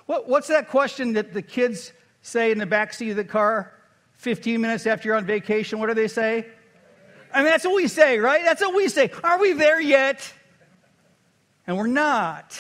What, 0.08 0.28
what's 0.28 0.48
that 0.48 0.68
question 0.68 1.13
that 1.13 1.32
the 1.32 1.42
kids 1.42 1.94
say 2.22 2.51
in 2.51 2.58
the 2.58 2.66
back 2.66 2.94
seat 2.94 3.12
of 3.12 3.16
the 3.16 3.24
car 3.24 3.72
15 4.18 4.60
minutes 4.60 4.86
after 4.88 5.08
you're 5.08 5.16
on 5.16 5.25
vacation? 5.25 5.80
What 5.80 5.88
do 5.88 5.94
they 5.94 6.08
say? 6.08 6.48
I 7.34 7.44
mean, 7.44 7.51
that's 7.51 7.63
what 7.63 7.75
we 7.75 7.88
say, 7.88 8.20
right? 8.20 8.44
That's 8.44 8.62
what 8.62 8.75
we 8.75 8.90
say. 8.90 9.12
Are 9.24 9.40
we 9.40 9.54
there 9.54 9.80
yet? 9.80 10.34
And 11.68 11.77
we're 11.77 11.88
not. 11.88 12.60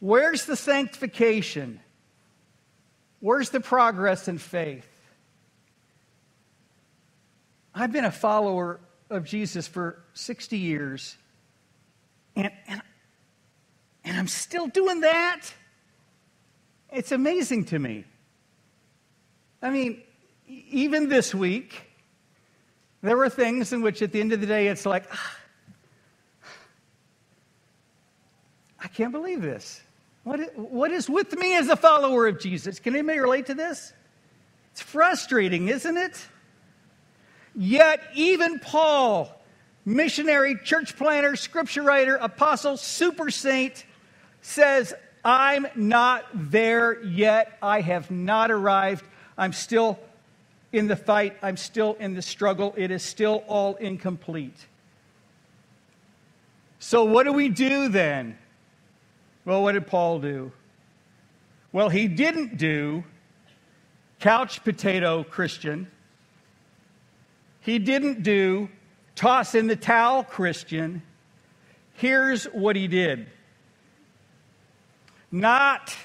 Where's 0.00 0.44
the 0.44 0.56
sanctification? 0.56 1.80
Where's 3.20 3.50
the 3.50 3.60
progress 3.60 4.28
in 4.28 4.38
faith? 4.38 4.86
I've 7.74 7.92
been 7.92 8.04
a 8.04 8.12
follower 8.12 8.80
of 9.10 9.24
Jesus 9.24 9.66
for 9.66 10.02
60 10.12 10.58
years, 10.58 11.16
and, 12.36 12.50
and, 12.66 12.82
and 14.04 14.16
I'm 14.16 14.28
still 14.28 14.66
doing 14.66 15.00
that. 15.00 15.42
It's 16.92 17.10
amazing 17.10 17.64
to 17.66 17.78
me. 17.78 18.04
I 19.60 19.70
mean, 19.70 20.02
even 20.46 21.08
this 21.08 21.34
week, 21.34 21.90
there 23.02 23.16
were 23.16 23.28
things 23.28 23.72
in 23.72 23.82
which 23.82 24.02
at 24.02 24.12
the 24.12 24.20
end 24.20 24.32
of 24.32 24.40
the 24.40 24.46
day, 24.46 24.68
it's 24.68 24.86
like, 24.86 25.04
ah, 25.10 25.36
I 28.84 28.88
can't 28.88 29.12
believe 29.12 29.40
this. 29.40 29.80
What 30.24 30.40
is, 30.40 30.48
what 30.54 30.90
is 30.90 31.08
with 31.08 31.36
me 31.38 31.56
as 31.56 31.68
a 31.68 31.76
follower 31.76 32.26
of 32.26 32.38
Jesus? 32.38 32.78
Can 32.78 32.94
anybody 32.94 33.18
relate 33.18 33.46
to 33.46 33.54
this? 33.54 33.92
It's 34.72 34.82
frustrating, 34.82 35.68
isn't 35.68 35.96
it? 35.96 36.26
Yet, 37.56 38.00
even 38.14 38.58
Paul, 38.58 39.40
missionary, 39.84 40.58
church 40.62 40.96
planter, 40.96 41.34
scripture 41.36 41.82
writer, 41.82 42.16
apostle, 42.16 42.76
super 42.76 43.30
saint, 43.30 43.84
says, 44.42 44.92
I'm 45.24 45.66
not 45.74 46.26
there 46.34 47.02
yet. 47.02 47.56
I 47.62 47.80
have 47.80 48.10
not 48.10 48.50
arrived. 48.50 49.04
I'm 49.38 49.52
still 49.52 49.98
in 50.72 50.88
the 50.88 50.96
fight. 50.96 51.36
I'm 51.42 51.56
still 51.56 51.96
in 52.00 52.14
the 52.14 52.22
struggle. 52.22 52.74
It 52.76 52.90
is 52.90 53.02
still 53.02 53.44
all 53.46 53.76
incomplete. 53.76 54.66
So, 56.80 57.04
what 57.04 57.24
do 57.24 57.32
we 57.32 57.48
do 57.48 57.88
then? 57.88 58.36
Well, 59.44 59.62
what 59.62 59.72
did 59.72 59.86
Paul 59.86 60.20
do? 60.20 60.52
Well, 61.72 61.88
he 61.88 62.08
didn't 62.08 62.56
do 62.56 63.04
couch 64.20 64.64
potato 64.64 65.24
Christian. 65.24 65.90
He 67.60 67.78
didn't 67.78 68.22
do 68.22 68.68
toss 69.14 69.54
in 69.54 69.66
the 69.66 69.76
towel 69.76 70.24
Christian. 70.24 71.02
Here's 71.94 72.44
what 72.44 72.76
he 72.76 72.88
did 72.88 73.26
Not 75.30 75.96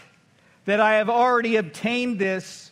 that 0.66 0.80
I 0.80 0.96
have 0.96 1.10
already 1.10 1.56
obtained 1.56 2.20
this 2.20 2.72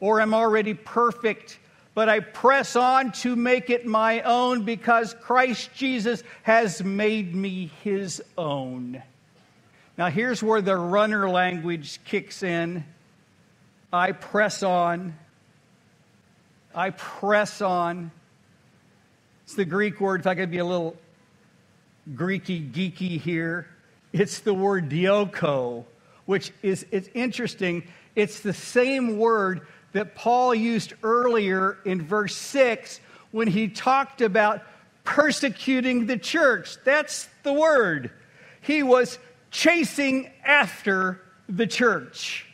or 0.00 0.20
am 0.20 0.32
already 0.32 0.74
perfect, 0.74 1.58
but 1.94 2.08
I 2.08 2.20
press 2.20 2.76
on 2.76 3.10
to 3.12 3.34
make 3.34 3.68
it 3.70 3.84
my 3.84 4.20
own 4.22 4.62
because 4.64 5.14
Christ 5.20 5.70
Jesus 5.74 6.22
has 6.44 6.82
made 6.84 7.34
me 7.34 7.70
his 7.82 8.22
own. 8.36 9.02
Now, 9.98 10.10
here's 10.10 10.44
where 10.44 10.62
the 10.62 10.76
runner 10.76 11.28
language 11.28 11.98
kicks 12.04 12.44
in. 12.44 12.84
I 13.92 14.12
press 14.12 14.62
on. 14.62 15.18
I 16.72 16.90
press 16.90 17.60
on. 17.60 18.12
It's 19.42 19.56
the 19.56 19.64
Greek 19.64 20.00
word, 20.00 20.20
if 20.20 20.28
I 20.28 20.36
could 20.36 20.52
be 20.52 20.58
a 20.58 20.64
little 20.64 20.96
Greeky, 22.14 22.70
geeky 22.70 23.20
here. 23.20 23.66
It's 24.12 24.38
the 24.38 24.54
word 24.54 24.88
dioko, 24.88 25.84
which 26.26 26.52
is 26.62 26.86
it's 26.92 27.08
interesting. 27.12 27.82
It's 28.14 28.38
the 28.38 28.52
same 28.52 29.18
word 29.18 29.66
that 29.94 30.14
Paul 30.14 30.54
used 30.54 30.94
earlier 31.02 31.76
in 31.84 32.02
verse 32.02 32.36
6 32.36 33.00
when 33.32 33.48
he 33.48 33.66
talked 33.66 34.20
about 34.20 34.62
persecuting 35.02 36.06
the 36.06 36.18
church. 36.18 36.76
That's 36.84 37.28
the 37.42 37.52
word. 37.52 38.12
He 38.60 38.84
was 38.84 39.18
chasing 39.50 40.30
after 40.44 41.20
the 41.48 41.66
church. 41.66 42.46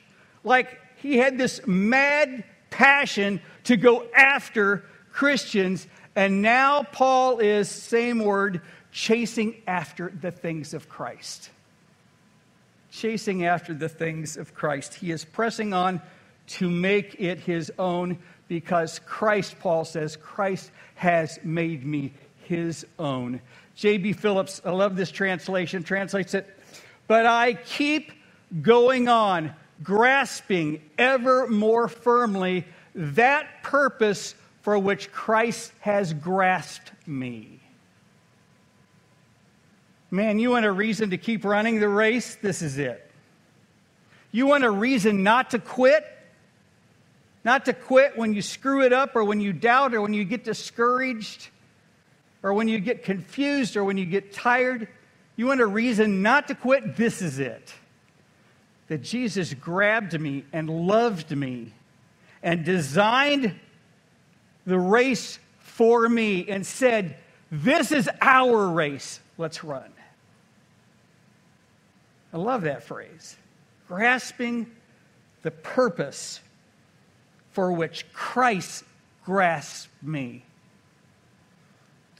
Like 0.43 0.81
he 0.97 1.19
had 1.19 1.39
this 1.39 1.61
mad 1.67 2.45
passion 2.71 3.41
to 3.65 3.77
go 3.77 4.07
after 4.15 4.85
Christians. 5.13 5.87
And 6.17 6.43
now 6.43 6.83
Paul 6.83 7.39
is, 7.39 7.69
same 7.69 8.19
word, 8.19 8.61
chasing 8.93 9.63
after 9.67 10.13
the 10.21 10.31
things 10.31 10.75
of 10.75 10.89
Christ. 10.89 11.51
Chasing 12.91 13.45
after 13.45 13.75
the 13.75 13.89
things 13.89 14.37
of 14.37 14.55
Christ. 14.55 14.95
He 14.95 15.11
is 15.11 15.25
pressing 15.25 15.73
on 15.73 16.01
to 16.47 16.71
make 16.71 17.17
it 17.19 17.41
his 17.41 17.73
own 17.79 18.19
because 18.49 19.01
Christ, 19.07 19.57
Paul 19.59 19.85
says, 19.85 20.17
Christ 20.17 20.71
has 20.95 21.39
made 21.43 21.85
me 21.85 22.13
his 22.45 22.87
own. 22.99 23.41
J.B. 23.75 24.13
Phillips, 24.13 24.61
I 24.65 24.71
love 24.71 24.97
this 24.97 25.11
translation, 25.11 25.83
translates 25.83 26.35
it, 26.35 26.54
but 27.07 27.27
I 27.27 27.55
keep 27.55 28.13
going 28.63 29.09
on, 29.09 29.55
grasping 29.83 30.83
ever 30.99 31.47
more 31.47 31.89
firmly 31.89 32.65
that 32.95 33.63
purpose 33.63 34.35
for 34.63 34.79
which 34.79 35.13
Christ 35.13 35.73
has 35.81 36.13
grasped 36.15 36.93
me. 37.07 37.61
Man, 40.11 40.39
you 40.39 40.51
want 40.51 40.65
a 40.65 40.73
reason 40.73 41.11
to 41.11 41.19
keep 41.19 41.45
running 41.45 41.81
the 41.81 41.89
race? 41.89 42.37
This 42.37 42.63
is 42.63 42.79
it. 42.79 43.11
You 44.31 44.47
want 44.47 44.65
a 44.65 44.71
reason 44.71 45.23
not 45.23 45.51
to 45.51 45.59
quit? 45.59 46.05
Not 47.45 47.67
to 47.67 47.73
quit 47.73 48.17
when 48.17 48.33
you 48.33 48.41
screw 48.41 48.83
it 48.83 48.93
up 48.93 49.17
or 49.17 49.25
when 49.25 49.41
you 49.41 49.53
doubt 49.53 49.93
or 49.95 50.01
when 50.01 50.15
you 50.15 50.25
get 50.25 50.45
discouraged 50.45 51.49
or 52.43 52.55
when 52.55 52.69
you 52.69 52.79
get 52.79 53.03
confused 53.03 53.77
or 53.77 53.85
when 53.85 53.99
you 53.99 54.07
get 54.07 54.33
tired. 54.33 54.89
You 55.37 55.47
want 55.47 55.61
a 55.61 55.67
reason 55.67 56.23
not 56.23 56.49
to 56.49 56.55
quit? 56.55 56.97
This 56.97 57.21
is 57.23 57.39
it. 57.39 57.75
That 58.89 59.03
Jesus 59.03 59.53
grabbed 59.55 60.19
me 60.19 60.45
and 60.53 60.69
loved 60.69 61.31
me 61.37 61.73
and 62.43 62.65
designed 62.65 63.55
the 64.67 64.79
race 64.79 65.39
for 65.59 66.09
me 66.09 66.49
and 66.49 66.65
said, 66.65 67.17
This 67.51 67.91
is 67.91 68.09
our 68.21 68.69
race. 68.69 69.21
Let's 69.39 69.65
run. 69.65 69.91
I 72.33 72.37
love 72.37 72.63
that 72.63 72.85
phrase. 72.85 73.37
Grasping 73.89 74.71
the 75.43 75.51
purpose 75.51 76.41
for 77.53 77.73
which 77.73 78.13
Christ 78.13 78.85
grasped 79.25 79.91
me. 80.03 80.45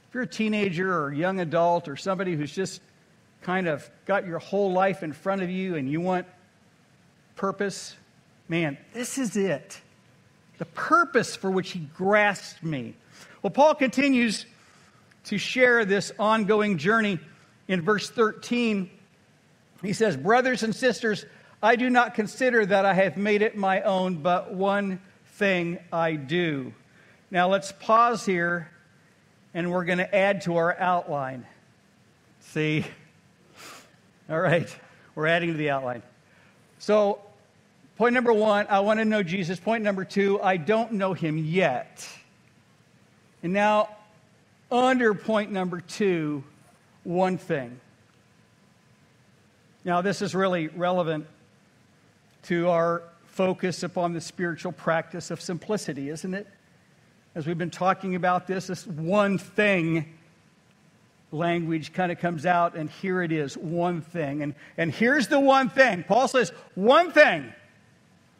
If 0.07 0.13
you're 0.13 0.23
a 0.23 0.27
teenager 0.27 0.93
or 0.93 1.09
a 1.09 1.15
young 1.15 1.39
adult 1.39 1.87
or 1.87 1.97
somebody 1.97 2.35
who's 2.35 2.53
just 2.53 2.81
kind 3.45 3.67
of 3.67 3.87
got 4.07 4.25
your 4.25 4.39
whole 4.39 4.71
life 4.71 5.03
in 5.03 5.13
front 5.13 5.43
of 5.43 5.51
you 5.51 5.75
and 5.75 5.87
you 5.87 6.01
want 6.01 6.25
purpose, 7.35 7.95
man, 8.49 8.75
this 8.91 9.19
is 9.19 9.37
it. 9.37 9.79
The 10.57 10.65
purpose 10.65 11.35
for 11.35 11.51
which 11.51 11.71
he 11.71 11.79
grasped 11.95 12.63
me. 12.63 12.95
Well, 13.43 13.51
Paul 13.51 13.75
continues 13.75 14.47
to 15.25 15.37
share 15.37 15.85
this 15.85 16.11
ongoing 16.17 16.79
journey 16.79 17.19
in 17.67 17.83
verse 17.83 18.09
13. 18.09 18.89
He 19.83 19.93
says, 19.93 20.17
Brothers 20.17 20.63
and 20.63 20.75
sisters, 20.75 21.23
I 21.61 21.75
do 21.75 21.87
not 21.87 22.15
consider 22.15 22.65
that 22.65 22.83
I 22.83 22.95
have 22.95 23.15
made 23.15 23.43
it 23.43 23.55
my 23.55 23.81
own, 23.81 24.23
but 24.23 24.55
one 24.55 24.99
thing 25.33 25.77
I 25.93 26.13
do. 26.13 26.73
Now 27.29 27.49
let's 27.49 27.71
pause 27.71 28.25
here 28.25 28.71
and 29.53 29.71
we're 29.71 29.85
going 29.85 29.99
to 29.99 30.15
add 30.15 30.41
to 30.41 30.57
our 30.57 30.75
outline. 30.79 31.45
See? 32.39 32.85
All 34.27 34.39
right, 34.39 34.67
we're 35.13 35.27
adding 35.27 35.51
to 35.51 35.57
the 35.57 35.69
outline. 35.69 36.01
So, 36.79 37.19
point 37.95 38.15
number 38.15 38.33
one, 38.33 38.65
I 38.71 38.79
want 38.79 38.99
to 38.99 39.05
know 39.05 39.21
Jesus. 39.21 39.59
Point 39.59 39.83
number 39.83 40.03
two, 40.03 40.41
I 40.41 40.57
don't 40.57 40.93
know 40.93 41.13
him 41.13 41.37
yet. 41.37 42.07
And 43.43 43.53
now, 43.53 43.89
under 44.71 45.13
point 45.13 45.51
number 45.51 45.79
two, 45.79 46.43
one 47.03 47.37
thing. 47.37 47.79
Now, 49.83 50.01
this 50.01 50.23
is 50.23 50.33
really 50.33 50.69
relevant 50.69 51.27
to 52.45 52.69
our 52.69 53.03
focus 53.27 53.83
upon 53.83 54.13
the 54.13 54.21
spiritual 54.21 54.71
practice 54.71 55.29
of 55.29 55.39
simplicity, 55.39 56.09
isn't 56.09 56.33
it? 56.33 56.47
As 57.35 57.45
we've 57.45 57.59
been 57.59 57.69
talking 57.69 58.15
about 58.15 58.47
this, 58.47 58.65
this 58.65 58.87
one 58.87 59.37
thing 59.37 60.14
language 61.35 61.93
kind 61.93 62.11
of 62.11 62.19
comes 62.19 62.45
out, 62.45 62.75
and 62.75 62.89
here 62.89 63.21
it 63.21 63.31
is 63.31 63.57
one 63.57 64.01
thing. 64.01 64.41
And, 64.41 64.55
and 64.77 64.91
here's 64.91 65.27
the 65.27 65.39
one 65.39 65.69
thing. 65.69 66.03
Paul 66.03 66.27
says, 66.27 66.51
one 66.75 67.11
thing. 67.11 67.53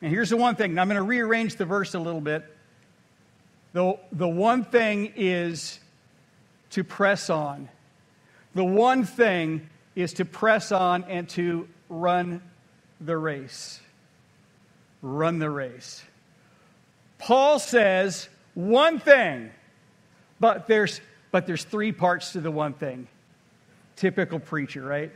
And 0.01 0.11
here's 0.11 0.29
the 0.29 0.37
one 0.37 0.55
thing. 0.55 0.73
Now 0.73 0.81
I'm 0.81 0.87
going 0.87 0.95
to 0.97 1.03
rearrange 1.03 1.55
the 1.55 1.65
verse 1.65 1.93
a 1.93 1.99
little 1.99 2.21
bit. 2.21 2.45
The, 3.73 3.97
the 4.11 4.27
one 4.27 4.63
thing 4.63 5.13
is 5.15 5.79
to 6.71 6.83
press 6.83 7.29
on. 7.29 7.69
The 8.53 8.63
one 8.63 9.03
thing 9.03 9.69
is 9.95 10.13
to 10.13 10.25
press 10.25 10.71
on 10.71 11.03
and 11.05 11.27
to 11.29 11.67
run 11.89 12.41
the 13.01 13.17
race 13.17 13.79
run 15.05 15.37
the 15.37 15.49
race. 15.49 16.03
Paul 17.19 17.59
says 17.59 18.27
one 18.55 18.99
thing, 18.99 19.51
but 20.39 20.67
there's, 20.67 20.99
but 21.35 21.45
there's 21.45 21.65
three 21.65 21.91
parts 21.91 22.31
to 22.31 22.39
the 22.39 22.49
one 22.49 22.71
thing. 22.71 23.09
Typical 23.97 24.39
preacher, 24.39 24.81
right? 24.81 25.11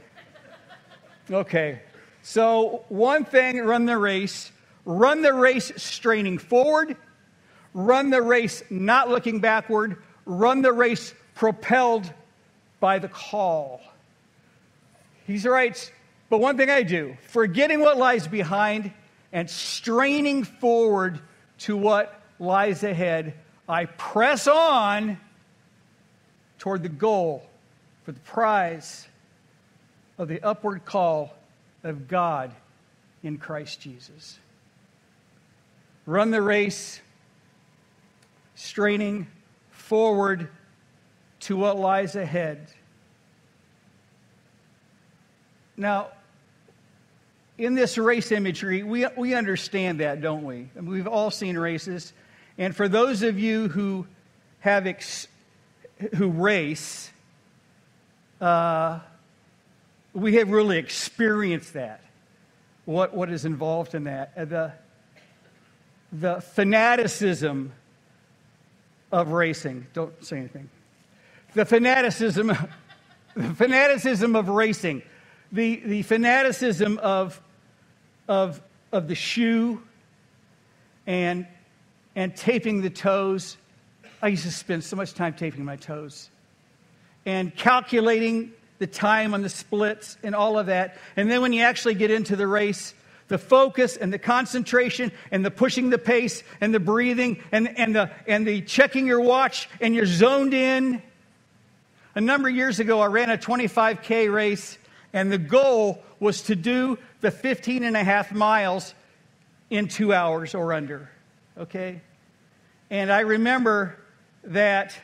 Okay, 1.31 1.81
so 2.23 2.83
one 2.89 3.23
thing 3.23 3.59
run 3.59 3.85
the 3.85 3.97
race, 3.97 4.51
run 4.83 5.21
the 5.21 5.31
race 5.33 5.71
straining 5.77 6.37
forward, 6.37 6.97
run 7.73 8.09
the 8.09 8.21
race 8.21 8.61
not 8.69 9.07
looking 9.07 9.39
backward, 9.39 9.95
run 10.25 10.61
the 10.61 10.73
race 10.73 11.13
propelled 11.35 12.11
by 12.81 12.99
the 12.99 13.07
call. 13.07 13.79
He 15.25 15.37
writes, 15.47 15.89
but 16.29 16.41
one 16.41 16.57
thing 16.57 16.69
I 16.69 16.83
do, 16.83 17.15
forgetting 17.29 17.79
what 17.79 17.97
lies 17.97 18.27
behind 18.27 18.91
and 19.31 19.49
straining 19.49 20.43
forward 20.43 21.21
to 21.59 21.77
what 21.77 22.21
lies 22.39 22.83
ahead, 22.83 23.35
I 23.69 23.85
press 23.85 24.47
on 24.47 25.17
toward 26.59 26.83
the 26.83 26.89
goal 26.89 27.43
for 28.03 28.11
the 28.11 28.19
prize 28.19 29.07
of 30.17 30.27
the 30.27 30.41
upward 30.41 30.85
call 30.85 31.33
of 31.83 32.07
God 32.07 32.53
in 33.23 33.37
Christ 33.37 33.81
Jesus. 33.81 34.37
run 36.05 36.31
the 36.31 36.41
race, 36.41 36.99
straining 38.55 39.27
forward 39.69 40.49
to 41.41 41.55
what 41.55 41.77
lies 41.77 42.15
ahead. 42.15 42.67
Now, 45.77 46.09
in 47.57 47.75
this 47.75 47.97
race 47.97 48.31
imagery, 48.31 48.83
we, 48.83 49.05
we 49.15 49.33
understand 49.35 49.99
that, 49.99 50.21
don't 50.21 50.43
we? 50.43 50.69
I 50.75 50.81
mean, 50.81 50.89
we've 50.89 51.07
all 51.07 51.31
seen 51.31 51.57
races. 51.57 52.11
And 52.57 52.75
for 52.75 52.87
those 52.87 53.21
of 53.21 53.39
you 53.39 53.69
who 53.69 54.05
have 54.61 54.87
ex- 54.87 55.27
who 56.15 56.29
race, 56.29 57.11
uh, 58.41 58.99
we 60.13 60.35
have 60.35 60.49
really 60.49 60.77
experienced 60.77 61.73
that. 61.73 62.01
What, 62.85 63.13
what 63.13 63.29
is 63.29 63.45
involved 63.45 63.93
in 63.93 64.05
that? 64.05 64.31
Uh, 64.35 64.45
the, 64.45 64.73
the 66.11 66.41
fanaticism 66.41 67.73
of 69.11 69.31
racing. 69.31 69.87
Don't 69.93 70.23
say 70.23 70.37
anything. 70.37 70.69
The 71.53 71.65
fanaticism, 71.65 72.47
the 73.35 73.53
fanaticism 73.55 74.35
of 74.35 74.49
racing, 74.49 75.03
the, 75.51 75.81
the 75.85 76.01
fanaticism 76.03 76.97
of, 76.99 77.41
of, 78.27 78.61
of 78.91 79.07
the 79.07 79.15
shoe 79.15 79.81
and, 81.07 81.47
and 82.15 82.35
taping 82.35 82.81
the 82.81 82.89
toes. 82.89 83.57
I 84.21 84.27
used 84.27 84.43
to 84.43 84.51
spend 84.51 84.83
so 84.83 84.95
much 84.95 85.13
time 85.13 85.33
taping 85.33 85.63
my 85.63 85.77
toes 85.77 86.29
and 87.25 87.55
calculating 87.55 88.51
the 88.79 88.87
time 88.87 89.33
on 89.33 89.41
the 89.41 89.49
splits 89.49 90.17
and 90.23 90.35
all 90.35 90.57
of 90.57 90.67
that. 90.67 90.97
And 91.15 91.29
then 91.29 91.41
when 91.41 91.53
you 91.53 91.63
actually 91.63 91.95
get 91.95 92.11
into 92.11 92.35
the 92.35 92.47
race, 92.47 92.93
the 93.29 93.37
focus 93.37 93.95
and 93.95 94.11
the 94.11 94.19
concentration 94.19 95.11
and 95.31 95.45
the 95.45 95.51
pushing 95.51 95.89
the 95.89 95.97
pace 95.97 96.43
and 96.59 96.73
the 96.73 96.79
breathing 96.79 97.41
and, 97.51 97.77
and, 97.77 97.95
the, 97.95 98.11
and 98.27 98.45
the 98.45 98.61
checking 98.61 99.07
your 99.07 99.21
watch 99.21 99.69
and 99.79 99.95
you're 99.95 100.05
zoned 100.05 100.53
in. 100.53 101.01
A 102.15 102.21
number 102.21 102.49
of 102.49 102.55
years 102.55 102.79
ago, 102.79 102.99
I 102.99 103.05
ran 103.05 103.29
a 103.29 103.37
25K 103.37 104.33
race, 104.33 104.77
and 105.13 105.31
the 105.31 105.37
goal 105.37 106.03
was 106.19 106.41
to 106.43 106.55
do 106.55 106.97
the 107.21 107.31
15 107.31 107.83
and 107.83 107.95
a 107.95 108.03
half 108.03 108.33
miles 108.33 108.93
in 109.69 109.87
two 109.87 110.11
hours 110.11 110.55
or 110.55 110.73
under. 110.73 111.09
Okay? 111.57 112.01
And 112.89 113.11
I 113.11 113.21
remember 113.21 113.95
that 114.49 114.95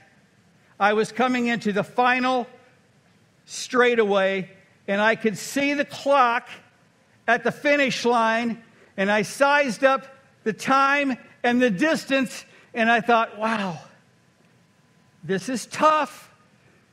I 0.79 0.93
was 0.93 1.11
coming 1.11 1.47
into 1.47 1.71
the 1.71 1.83
final 1.83 2.47
straightaway, 3.45 4.49
and 4.87 4.99
I 4.99 5.15
could 5.15 5.37
see 5.37 5.73
the 5.73 5.85
clock 5.85 6.49
at 7.27 7.43
the 7.43 7.51
finish 7.51 8.03
line, 8.05 8.61
and 8.97 9.11
I 9.11 9.21
sized 9.21 9.83
up 9.83 10.07
the 10.43 10.53
time 10.53 11.17
and 11.43 11.61
the 11.61 11.69
distance, 11.69 12.43
and 12.73 12.91
I 12.91 13.01
thought, 13.01 13.37
wow, 13.37 13.79
this 15.23 15.47
is 15.47 15.65
tough 15.67 16.31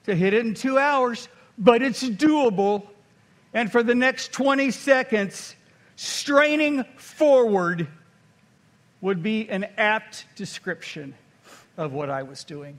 to 0.05 0.15
hit 0.15 0.35
it 0.35 0.45
in 0.47 0.55
two 0.55 0.79
hours, 0.79 1.29
but 1.59 1.83
it's 1.83 2.03
doable. 2.03 2.87
And 3.55 3.73
for 3.73 3.83
the 3.83 3.95
next 3.95 4.33
20 4.33 4.71
seconds, 4.71 5.57
straining 5.97 6.85
forward 6.97 7.89
would 9.01 9.23
be 9.23 9.49
an 9.49 9.67
apt 9.77 10.27
description 10.37 11.15
of 11.77 11.93
what 11.93 12.11
I 12.11 12.23
was 12.23 12.45
doing 12.45 12.79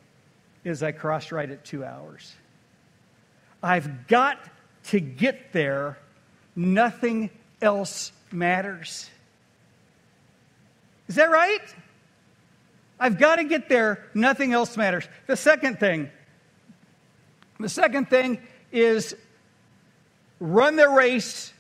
as 0.66 0.84
I 0.84 0.92
crossed 0.92 1.32
right 1.32 1.50
at 1.50 1.66
two 1.66 1.84
hours. 1.84 2.34
I've 3.62 4.08
got 4.08 4.40
to 4.86 5.00
get 5.00 5.54
there. 5.54 5.98
Nothing 6.56 7.30
else 7.62 8.12
matters. 8.32 9.10
Is 11.08 11.16
that 11.16 11.32
right? 11.32 11.62
I've 13.00 13.18
got 13.18 13.38
to 13.38 13.44
get 13.44 13.70
there. 13.70 14.06
Nothing 14.14 14.54
else 14.54 14.78
matters. 14.78 15.08
The 15.28 15.36
second 15.36 15.80
thing, 15.80 16.10
the 17.60 17.70
second 17.70 18.10
thing 18.10 18.40
is 18.72 19.16
run 20.40 20.76
the 20.76 20.90
race 20.90 21.54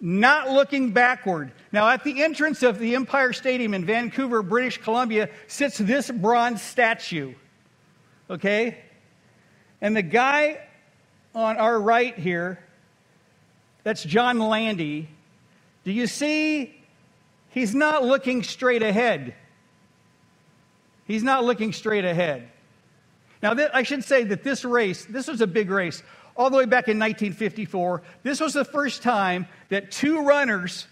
not 0.00 0.50
looking 0.50 0.92
backward. 0.92 1.52
Now, 1.72 1.88
at 1.88 2.04
the 2.04 2.22
entrance 2.22 2.62
of 2.62 2.78
the 2.78 2.94
Empire 2.94 3.32
Stadium 3.32 3.74
in 3.74 3.84
Vancouver, 3.84 4.42
British 4.42 4.78
Columbia, 4.78 5.28
sits 5.46 5.76
this 5.76 6.10
bronze 6.10 6.62
statue. 6.62 7.34
Okay? 8.30 8.78
And 9.80 9.94
the 9.94 10.02
guy 10.02 10.60
on 11.34 11.56
our 11.58 11.78
right 11.78 12.18
here, 12.18 12.64
that's 13.84 14.02
John 14.02 14.38
Landy. 14.38 15.08
Do 15.84 15.92
you 15.92 16.06
see? 16.06 16.76
He's 17.50 17.74
not 17.74 18.04
looking 18.04 18.42
straight 18.42 18.82
ahead. 18.82 19.34
He's 21.06 21.22
not 21.22 21.44
looking 21.44 21.72
straight 21.72 22.04
ahead. 22.04 22.48
Now, 23.42 23.54
th- 23.54 23.70
I 23.72 23.82
should 23.82 24.04
say 24.04 24.24
that 24.24 24.44
this 24.44 24.64
race, 24.64 25.06
this 25.06 25.26
was 25.26 25.40
a 25.40 25.46
big 25.46 25.70
race. 25.70 26.02
All 26.36 26.50
the 26.50 26.56
way 26.56 26.64
back 26.64 26.88
in 26.88 26.98
1954, 26.98 28.02
this 28.22 28.40
was 28.40 28.54
the 28.54 28.64
first 28.64 29.02
time 29.02 29.46
that 29.68 29.90
two 29.90 30.22
runners 30.22 30.86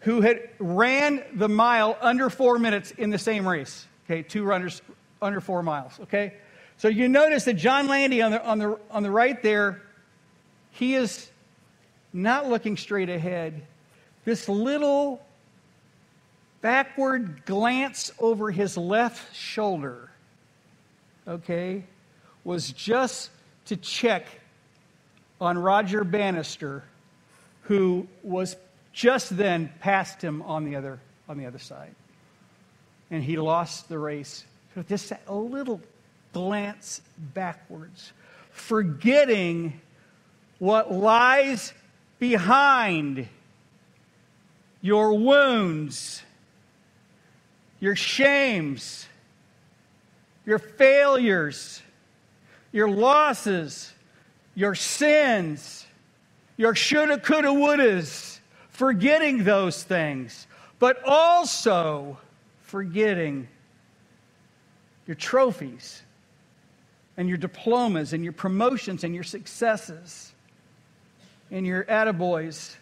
who 0.00 0.20
had 0.20 0.48
ran 0.58 1.22
the 1.34 1.48
mile 1.48 1.96
under 2.00 2.30
four 2.30 2.58
minutes 2.58 2.90
in 2.92 3.10
the 3.10 3.18
same 3.18 3.46
race. 3.46 3.86
Okay, 4.04 4.22
two 4.22 4.44
runners 4.44 4.82
under 5.20 5.40
four 5.40 5.62
miles. 5.62 5.98
Okay, 6.02 6.34
so 6.76 6.88
you 6.88 7.08
notice 7.08 7.44
that 7.44 7.54
John 7.54 7.88
Landy 7.88 8.22
on 8.22 8.32
the, 8.32 8.44
on 8.44 8.58
the, 8.58 8.78
on 8.90 9.02
the 9.02 9.10
right 9.10 9.42
there, 9.42 9.82
he 10.70 10.94
is 10.94 11.30
not 12.12 12.48
looking 12.48 12.76
straight 12.76 13.08
ahead. 13.08 13.62
This 14.24 14.48
little 14.48 15.24
backward 16.60 17.44
glance 17.44 18.12
over 18.18 18.50
his 18.50 18.76
left 18.76 19.34
shoulder, 19.34 20.10
okay, 21.26 21.84
was 22.44 22.72
just 22.72 23.30
to 23.66 23.76
check 23.76 24.26
on 25.40 25.58
Roger 25.58 26.04
Bannister, 26.04 26.84
who 27.62 28.06
was 28.22 28.56
just 28.92 29.36
then 29.36 29.72
past 29.80 30.22
him 30.22 30.42
on 30.42 30.64
the 30.64 30.76
other, 30.76 30.98
on 31.28 31.38
the 31.38 31.46
other 31.46 31.58
side. 31.58 31.94
And 33.10 33.22
he 33.22 33.36
lost 33.36 33.88
the 33.88 33.98
race. 33.98 34.44
So 34.74 34.82
just 34.82 35.12
a 35.26 35.34
little 35.34 35.80
glance 36.32 37.00
backwards, 37.34 38.12
forgetting 38.50 39.80
what 40.58 40.92
lies 40.92 41.72
behind 42.18 43.28
your 44.80 45.14
wounds, 45.14 46.22
your 47.80 47.96
shames, 47.96 49.06
your 50.44 50.58
failures, 50.58 51.82
your 52.72 52.88
losses, 52.88 53.92
your 54.56 54.74
sins, 54.74 55.86
your 56.56 56.74
shoulda, 56.74 57.20
coulda, 57.20 57.48
wouldas, 57.48 58.40
forgetting 58.70 59.44
those 59.44 59.84
things, 59.84 60.48
but 60.80 61.00
also 61.04 62.18
forgetting 62.62 63.46
your 65.06 65.14
trophies 65.14 66.02
and 67.16 67.28
your 67.28 67.38
diplomas 67.38 68.12
and 68.12 68.24
your 68.24 68.32
promotions 68.32 69.04
and 69.04 69.14
your 69.14 69.24
successes 69.24 70.32
and 71.50 71.66
your 71.66 71.84
attaboys 71.84 72.74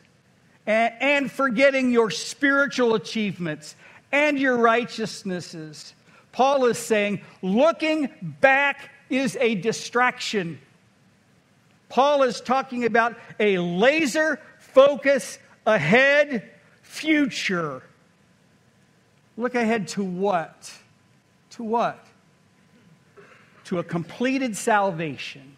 and, 0.67 0.95
and 1.01 1.31
forgetting 1.31 1.91
your 1.91 2.11
spiritual 2.11 2.95
achievements 2.95 3.75
and 4.13 4.39
your 4.39 4.57
righteousnesses. 4.57 5.93
Paul 6.33 6.67
is 6.67 6.79
saying 6.79 7.21
looking 7.43 8.11
back 8.41 8.91
is 9.11 9.37
a 9.41 9.57
distraction. 9.57 10.61
Paul 11.95 12.25
is 12.25 12.41
talking 12.41 12.85
about 12.85 13.17
a 13.39 13.59
laser 13.59 14.41
focus 14.59 15.39
ahead 15.65 16.51
future. 16.83 17.85
Look 19.37 19.55
ahead 19.55 19.87
to 19.89 20.03
what? 20.03 20.73
To 21.51 21.63
what? 21.63 22.05
to 23.67 23.79
a 23.79 23.85
completed 23.85 24.57
salvation, 24.57 25.57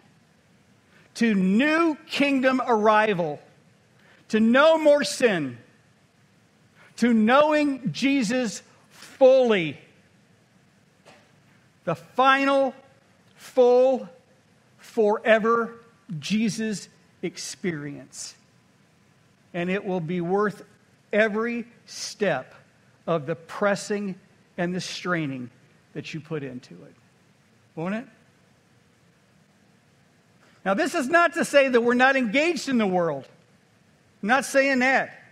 to 1.15 1.35
new 1.35 1.97
kingdom 2.07 2.61
arrival, 2.67 3.41
to 4.29 4.39
no 4.39 4.79
more 4.79 5.03
sin, 5.03 5.59
to 6.97 7.13
knowing 7.13 7.93
Jesus 7.93 8.63
fully. 8.91 9.79
The 11.85 11.95
final, 11.95 12.75
full, 13.37 14.07
forever 14.79 15.75
Jesus 16.19 16.89
experience. 17.23 18.35
And 19.55 19.71
it 19.71 19.85
will 19.85 20.01
be 20.01 20.21
worth 20.21 20.63
every 21.13 21.67
step 21.87 22.55
of 23.07 23.27
the 23.27 23.35
pressing 23.35 24.17
and 24.59 24.75
the 24.75 24.81
straining 24.81 25.51
that 25.95 26.13
you 26.13 26.21
put 26.21 26.43
into 26.43 26.75
it 26.75 26.95
won't 27.77 27.95
it? 27.95 28.07
Now, 30.65 30.75
this 30.75 30.97
is 30.97 31.09
not 31.09 31.35
to 31.35 31.45
say 31.45 31.69
that 31.69 31.81
we're 31.81 31.95
not 31.95 32.17
engaged 32.17 32.69
in 32.69 32.79
the 32.79 32.87
world. 32.87 33.29
I'm 34.23 34.29
not 34.29 34.45
saying 34.45 34.81
that. 34.81 35.23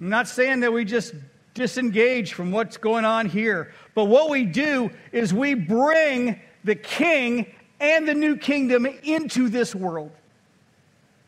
I'm 0.00 0.10
not 0.10 0.28
saying 0.28 0.60
that 0.60 0.72
we 0.72 0.84
just 0.84 1.14
disengage 1.54 2.34
from 2.34 2.52
what's 2.52 2.76
going 2.76 3.04
on 3.04 3.26
here. 3.26 3.72
But 3.94 4.04
what 4.04 4.30
we 4.30 4.44
do 4.44 4.90
is 5.10 5.34
we 5.34 5.54
bring 5.54 6.40
the 6.62 6.76
king 6.76 7.52
and 7.80 8.06
the 8.06 8.14
new 8.14 8.36
kingdom 8.36 8.86
into 8.86 9.48
this 9.48 9.74
world. 9.74 10.10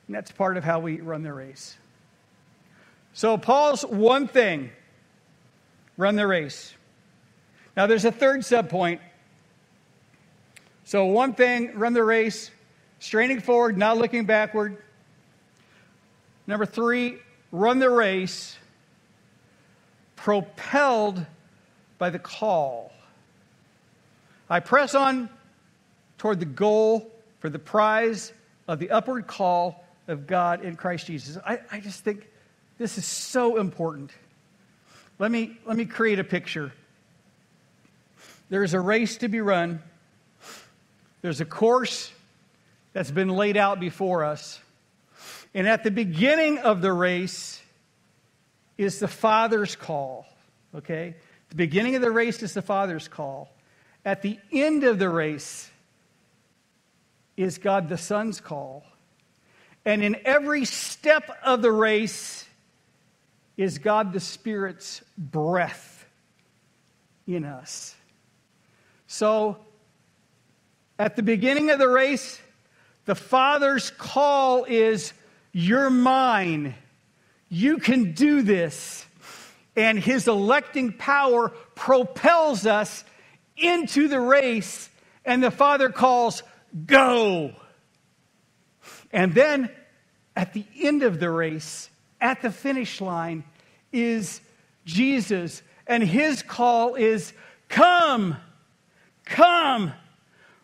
And 0.07 0.15
that's 0.15 0.31
part 0.31 0.57
of 0.57 0.65
how 0.65 0.81
we 0.81 1.01
run 1.01 1.23
the 1.23 1.33
race. 1.33 1.77
So, 3.15 3.37
Paul's 3.37 3.83
one 3.83 4.29
thing 4.29 4.71
run 5.97 6.17
the 6.17 6.27
race. 6.27 6.75
Now, 7.77 7.87
there's 7.87 8.05
a 8.05 8.12
third 8.12 8.41
subpoint. 8.41 9.01
So, 10.85 11.07
one 11.07 11.35
thing 11.35 11.73
run 11.75 11.95
the 11.95 12.05
race, 12.05 12.51
straining 12.99 13.41
forward, 13.41 13.77
not 13.79 13.99
looking 13.99 14.25
backward. 14.25 14.77
Number 16.47 16.67
three, 16.67 17.19
run 17.51 17.79
the 17.79 17.91
race 17.91 18.57
propelled 20.17 21.25
by 21.99 22.11
the 22.11 22.19
call. 22.19 22.93
I 24.49 24.61
press 24.61 24.95
on 24.95 25.29
toward 26.22 26.38
the 26.38 26.46
goal 26.46 27.11
for 27.40 27.50
the 27.50 27.58
prize 27.58 28.32
of 28.68 28.78
the 28.78 28.92
upward 28.92 29.26
call 29.26 29.85
of 30.06 30.24
God 30.24 30.64
in 30.64 30.76
Christ 30.76 31.08
Jesus. 31.08 31.37
I, 31.44 31.58
I 31.72 31.80
just 31.80 32.04
think 32.04 32.30
this 32.78 32.96
is 32.96 33.04
so 33.04 33.56
important. 33.56 34.12
Let 35.18 35.32
me, 35.32 35.58
let 35.66 35.76
me 35.76 35.85
create 35.85 36.20
a 36.20 36.24
picture. 36.24 36.72
There's 38.50 38.72
a 38.72 38.78
race 38.78 39.16
to 39.16 39.26
be 39.26 39.40
run, 39.40 39.82
there's 41.22 41.40
a 41.40 41.44
course 41.44 42.12
that's 42.92 43.11
been 43.11 43.30
laid 43.30 43.56
out 43.56 43.80
before 43.80 44.22
us. 44.22 44.61
And 45.54 45.66
at 45.66 45.82
the 45.82 45.90
beginning 45.90 46.58
of 46.58 46.82
the 46.82 46.92
race 46.92 47.61
is 48.78 49.00
the 49.00 49.08
Father's 49.08 49.74
call. 49.74 50.28
Okay? 50.72 51.16
The 51.48 51.56
beginning 51.56 51.96
of 51.96 52.00
the 52.00 52.12
race 52.12 52.44
is 52.44 52.54
the 52.54 52.62
Father's 52.62 53.08
call. 53.08 53.50
At 54.04 54.22
the 54.22 54.38
end 54.52 54.85
of 54.85 55.00
the 55.00 55.08
race 55.08 55.68
is 57.42 57.59
God 57.59 57.88
the 57.88 57.98
Son's 57.98 58.40
call. 58.40 58.85
And 59.85 60.02
in 60.02 60.16
every 60.24 60.64
step 60.64 61.28
of 61.42 61.61
the 61.61 61.72
race 61.72 62.46
is 63.57 63.78
God 63.78 64.12
the 64.12 64.20
Spirit's 64.20 65.02
breath 65.18 66.07
in 67.26 67.44
us. 67.44 67.94
So, 69.09 69.59
at 70.98 71.16
the 71.16 71.22
beginning 71.22 71.70
of 71.70 71.78
the 71.78 71.88
race, 71.88 72.40
the 73.07 73.16
Father's 73.16 73.90
call 73.90 74.64
is 74.64 75.12
you're 75.50 75.90
mine. 75.90 76.76
You 77.48 77.78
can 77.78 78.12
do 78.12 78.42
this. 78.42 79.05
And 79.74 79.98
his 79.98 80.28
electing 80.28 80.92
power 80.92 81.48
propels 81.74 82.66
us 82.66 83.05
into 83.57 84.07
the 84.07 84.20
race, 84.20 84.88
and 85.24 85.42
the 85.42 85.50
Father 85.50 85.88
calls, 85.88 86.42
Go. 86.87 87.52
And 89.12 89.35
then 89.35 89.70
at 90.35 90.52
the 90.52 90.64
end 90.80 91.02
of 91.02 91.20
the 91.20 91.30
race, 91.30 91.90
at 92.20 92.42
the 92.42 92.50
finish 92.50 93.00
line, 93.00 93.44
is 93.92 94.40
Jesus. 94.85 95.62
And 95.87 96.02
his 96.02 96.42
call 96.42 96.94
is, 96.94 97.32
Come, 97.68 98.37
come, 99.24 99.92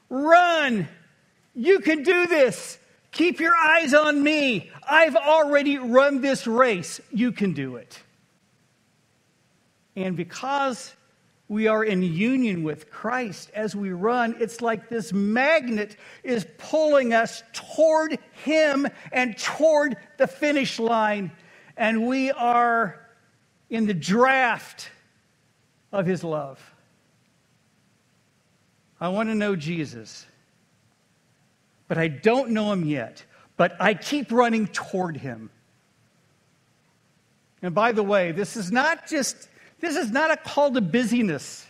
run. 0.09 0.89
You 1.55 1.81
can 1.81 2.03
do 2.03 2.27
this. 2.27 2.79
Keep 3.13 3.41
your 3.41 3.55
eyes 3.55 3.95
on 3.95 4.23
me. 4.23 4.71
I've 4.89 5.17
already 5.17 5.79
run 5.79 6.21
this 6.21 6.47
race. 6.47 7.01
You 7.13 7.33
can 7.33 7.53
do 7.53 7.77
it. 7.77 7.99
And 9.97 10.17
because 10.17 10.95
we 11.49 11.67
are 11.67 11.83
in 11.83 12.03
union 12.03 12.63
with 12.63 12.91
Christ 12.91 13.51
as 13.55 13.75
we 13.75 13.91
run, 13.91 14.37
it's 14.39 14.61
like 14.61 14.89
this 14.89 15.13
magnet 15.13 15.97
is 16.23 16.47
pulling 16.59 17.13
us 17.13 17.43
toward 17.53 18.19
Him 18.45 18.87
and 19.13 19.37
toward 19.37 19.97
the 20.19 20.27
finish 20.27 20.79
line. 20.79 21.33
And 21.77 22.07
we 22.07 22.31
are 22.31 23.07
in 23.71 23.87
the 23.87 23.95
draft 23.95 24.91
of 25.93 26.07
His 26.07 26.23
love. 26.23 26.61
I 29.01 29.09
want 29.09 29.29
to 29.29 29.35
know 29.35 29.57
Jesus 29.57 30.27
but 31.89 31.97
I 31.97 32.09
don't 32.09 32.51
know 32.51 32.71
him 32.71 32.85
yet. 32.85 33.25
But 33.57 33.75
I 33.81 33.95
keep 33.95 34.31
running 34.31 34.69
toward 34.69 35.17
him. 35.17 35.51
And 37.61 37.75
by 37.75 37.91
the 37.91 38.05
way, 38.05 38.31
this 38.31 38.57
is 38.57 38.71
not 38.71 39.09
just, 39.09 39.49
this 39.81 39.97
is 39.97 40.11
not 40.11 40.31
a 40.31 40.37
call 40.37 40.73
to 40.73 40.81
busyness. 40.81 41.67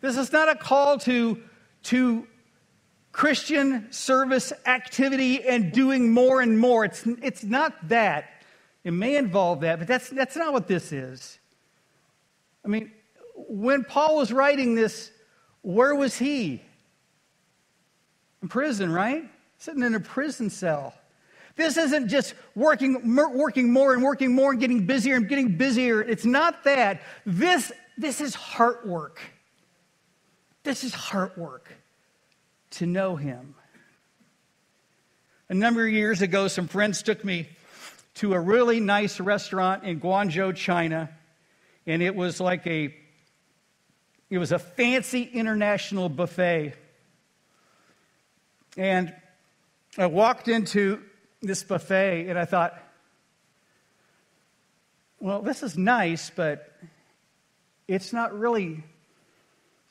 This 0.00 0.16
is 0.16 0.32
not 0.32 0.48
a 0.48 0.54
call 0.54 0.98
to, 1.00 1.40
to 1.84 2.26
Christian 3.12 3.92
service 3.92 4.52
activity 4.66 5.42
and 5.42 5.72
doing 5.72 6.12
more 6.12 6.40
and 6.40 6.58
more. 6.58 6.84
It's, 6.84 7.06
it's 7.22 7.44
not 7.44 7.88
that. 7.88 8.44
It 8.84 8.92
may 8.92 9.16
involve 9.16 9.60
that, 9.60 9.78
but 9.78 9.86
that's, 9.86 10.08
that's 10.08 10.34
not 10.34 10.52
what 10.52 10.66
this 10.66 10.92
is. 10.92 11.38
I 12.64 12.68
mean, 12.68 12.90
when 13.36 13.84
Paul 13.84 14.16
was 14.16 14.32
writing 14.32 14.74
this, 14.74 15.10
where 15.62 15.94
was 15.94 16.18
he? 16.18 16.62
In 18.42 18.48
prison, 18.48 18.90
right? 18.90 19.30
Sitting 19.58 19.82
in 19.82 19.94
a 19.94 20.00
prison 20.00 20.50
cell. 20.50 20.94
This 21.56 21.76
isn't 21.76 22.08
just 22.08 22.34
working, 22.54 23.14
working 23.14 23.72
more 23.72 23.92
and 23.92 24.02
working 24.02 24.34
more 24.34 24.52
and 24.52 24.60
getting 24.60 24.86
busier 24.86 25.16
and 25.16 25.28
getting 25.28 25.56
busier. 25.56 26.00
It's 26.00 26.24
not 26.24 26.64
that. 26.64 27.02
This, 27.26 27.72
this 27.98 28.20
is 28.20 28.34
heart 28.34 28.86
work. 28.86 29.20
This 30.62 30.84
is 30.84 30.94
heart 30.94 31.36
work 31.36 31.72
to 32.72 32.86
know 32.86 33.16
Him. 33.16 33.54
A 35.48 35.54
number 35.54 35.86
of 35.86 35.92
years 35.92 36.22
ago, 36.22 36.48
some 36.48 36.68
friends 36.68 37.02
took 37.02 37.24
me 37.24 37.48
to 38.14 38.34
a 38.34 38.40
really 38.40 38.80
nice 38.80 39.20
restaurant 39.20 39.84
in 39.84 40.00
Guangzhou, 40.00 40.54
China, 40.56 41.10
and 41.86 42.02
it 42.02 42.14
was 42.14 42.40
like 42.40 42.66
a 42.66 42.94
it 44.30 44.38
was 44.38 44.50
a 44.50 44.58
fancy 44.58 45.24
international 45.24 46.08
buffet. 46.08 46.72
And 48.78 49.14
I 49.98 50.06
walked 50.06 50.48
into 50.48 51.02
this 51.42 51.64
buffet 51.64 52.28
and 52.28 52.38
I 52.38 52.44
thought, 52.44 52.80
well, 55.20 55.42
this 55.42 55.62
is 55.62 55.76
nice, 55.76 56.30
but 56.30 56.72
it's 57.86 58.12
not 58.12 58.36
really 58.36 58.82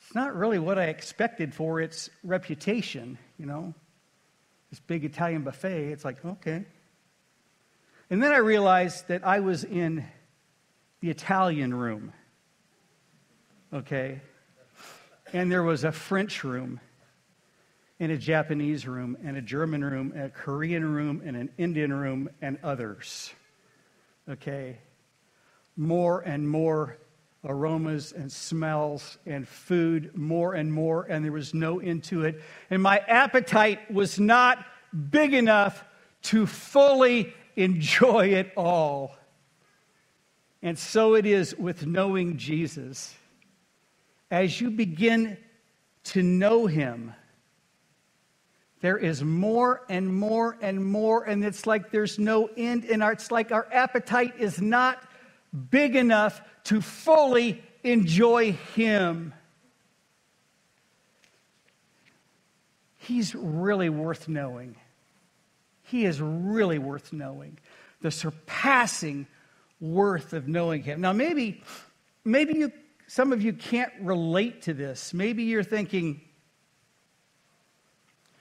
it's 0.02 0.14
not 0.14 0.34
really 0.34 0.58
what 0.58 0.78
I 0.78 0.86
expected 0.86 1.54
for 1.54 1.80
its 1.80 2.10
reputation, 2.24 3.18
you 3.38 3.46
know. 3.46 3.72
This 4.70 4.80
big 4.80 5.04
Italian 5.04 5.42
buffet, 5.42 5.92
it's 5.92 6.04
like, 6.04 6.24
okay. 6.24 6.64
And 8.10 8.22
then 8.22 8.32
I 8.32 8.38
realized 8.38 9.08
that 9.08 9.24
I 9.24 9.40
was 9.40 9.64
in 9.64 10.04
the 11.00 11.10
Italian 11.10 11.72
room. 11.72 12.12
Okay? 13.72 14.20
And 15.32 15.50
there 15.50 15.62
was 15.62 15.84
a 15.84 15.92
French 15.92 16.42
room 16.42 16.80
in 18.02 18.10
a 18.10 18.16
Japanese 18.16 18.84
room, 18.84 19.16
and 19.22 19.36
a 19.36 19.40
German 19.40 19.84
room, 19.84 20.12
and 20.16 20.24
a 20.24 20.28
Korean 20.28 20.92
room, 20.92 21.22
and 21.24 21.36
an 21.36 21.48
Indian 21.56 21.92
room, 21.92 22.28
and 22.42 22.58
others. 22.64 23.32
Okay? 24.28 24.78
More 25.76 26.20
and 26.22 26.48
more 26.48 26.98
aromas 27.44 28.10
and 28.10 28.32
smells 28.32 29.18
and 29.24 29.46
food, 29.46 30.16
more 30.16 30.54
and 30.54 30.72
more, 30.72 31.04
and 31.04 31.24
there 31.24 31.30
was 31.30 31.54
no 31.54 31.78
end 31.78 32.02
to 32.02 32.24
it. 32.24 32.42
And 32.70 32.82
my 32.82 32.98
appetite 33.06 33.88
was 33.88 34.18
not 34.18 34.66
big 35.12 35.32
enough 35.32 35.84
to 36.22 36.44
fully 36.44 37.32
enjoy 37.54 38.30
it 38.30 38.50
all. 38.56 39.14
And 40.60 40.76
so 40.76 41.14
it 41.14 41.24
is 41.24 41.56
with 41.56 41.86
knowing 41.86 42.36
Jesus. 42.36 43.14
As 44.28 44.60
you 44.60 44.72
begin 44.72 45.36
to 46.06 46.22
know 46.24 46.66
him, 46.66 47.14
there 48.82 48.98
is 48.98 49.22
more 49.22 49.82
and 49.88 50.12
more 50.14 50.58
and 50.60 50.84
more, 50.84 51.22
and 51.22 51.44
it's 51.44 51.66
like 51.66 51.92
there's 51.92 52.18
no 52.18 52.50
end 52.56 52.84
in 52.84 53.00
our, 53.00 53.12
it's 53.12 53.30
like 53.30 53.52
our 53.52 53.66
appetite 53.72 54.34
is 54.40 54.60
not 54.60 55.00
big 55.70 55.94
enough 55.94 56.42
to 56.64 56.80
fully 56.80 57.62
enjoy 57.84 58.52
Him. 58.74 59.34
He's 62.98 63.36
really 63.36 63.88
worth 63.88 64.28
knowing. 64.28 64.74
He 65.84 66.04
is 66.04 66.20
really 66.20 66.78
worth 66.80 67.12
knowing. 67.12 67.58
The 68.00 68.10
surpassing 68.10 69.28
worth 69.80 70.32
of 70.32 70.48
knowing 70.48 70.82
Him. 70.82 71.00
Now, 71.00 71.12
maybe, 71.12 71.62
maybe 72.24 72.58
you, 72.58 72.72
some 73.06 73.32
of 73.32 73.42
you 73.42 73.52
can't 73.52 73.92
relate 74.00 74.62
to 74.62 74.74
this. 74.74 75.14
Maybe 75.14 75.44
you're 75.44 75.62
thinking, 75.62 76.20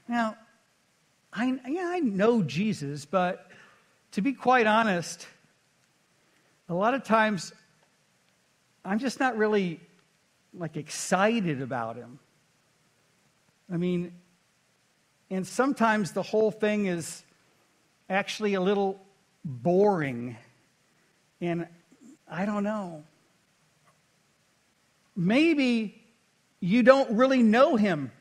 now, 0.07 0.35
I, 1.33 1.57
yeah, 1.67 1.87
I 1.87 1.99
know 1.99 2.41
Jesus, 2.43 3.05
but 3.05 3.47
to 4.11 4.21
be 4.21 4.33
quite 4.33 4.67
honest, 4.67 5.25
a 6.67 6.73
lot 6.73 6.93
of 6.93 7.03
times 7.03 7.53
I'm 8.83 8.99
just 8.99 9.19
not 9.19 9.37
really 9.37 9.79
like 10.53 10.75
excited 10.75 11.61
about 11.61 11.95
him. 11.95 12.19
I 13.71 13.77
mean, 13.77 14.13
and 15.29 15.47
sometimes 15.47 16.11
the 16.11 16.23
whole 16.23 16.51
thing 16.51 16.87
is 16.87 17.23
actually 18.09 18.55
a 18.55 18.61
little 18.61 18.99
boring. 19.45 20.35
And 21.39 21.67
I 22.29 22.45
don't 22.45 22.63
know. 22.63 23.03
Maybe 25.15 26.03
you 26.59 26.83
don't 26.83 27.17
really 27.17 27.43
know 27.43 27.77
him. 27.77 28.11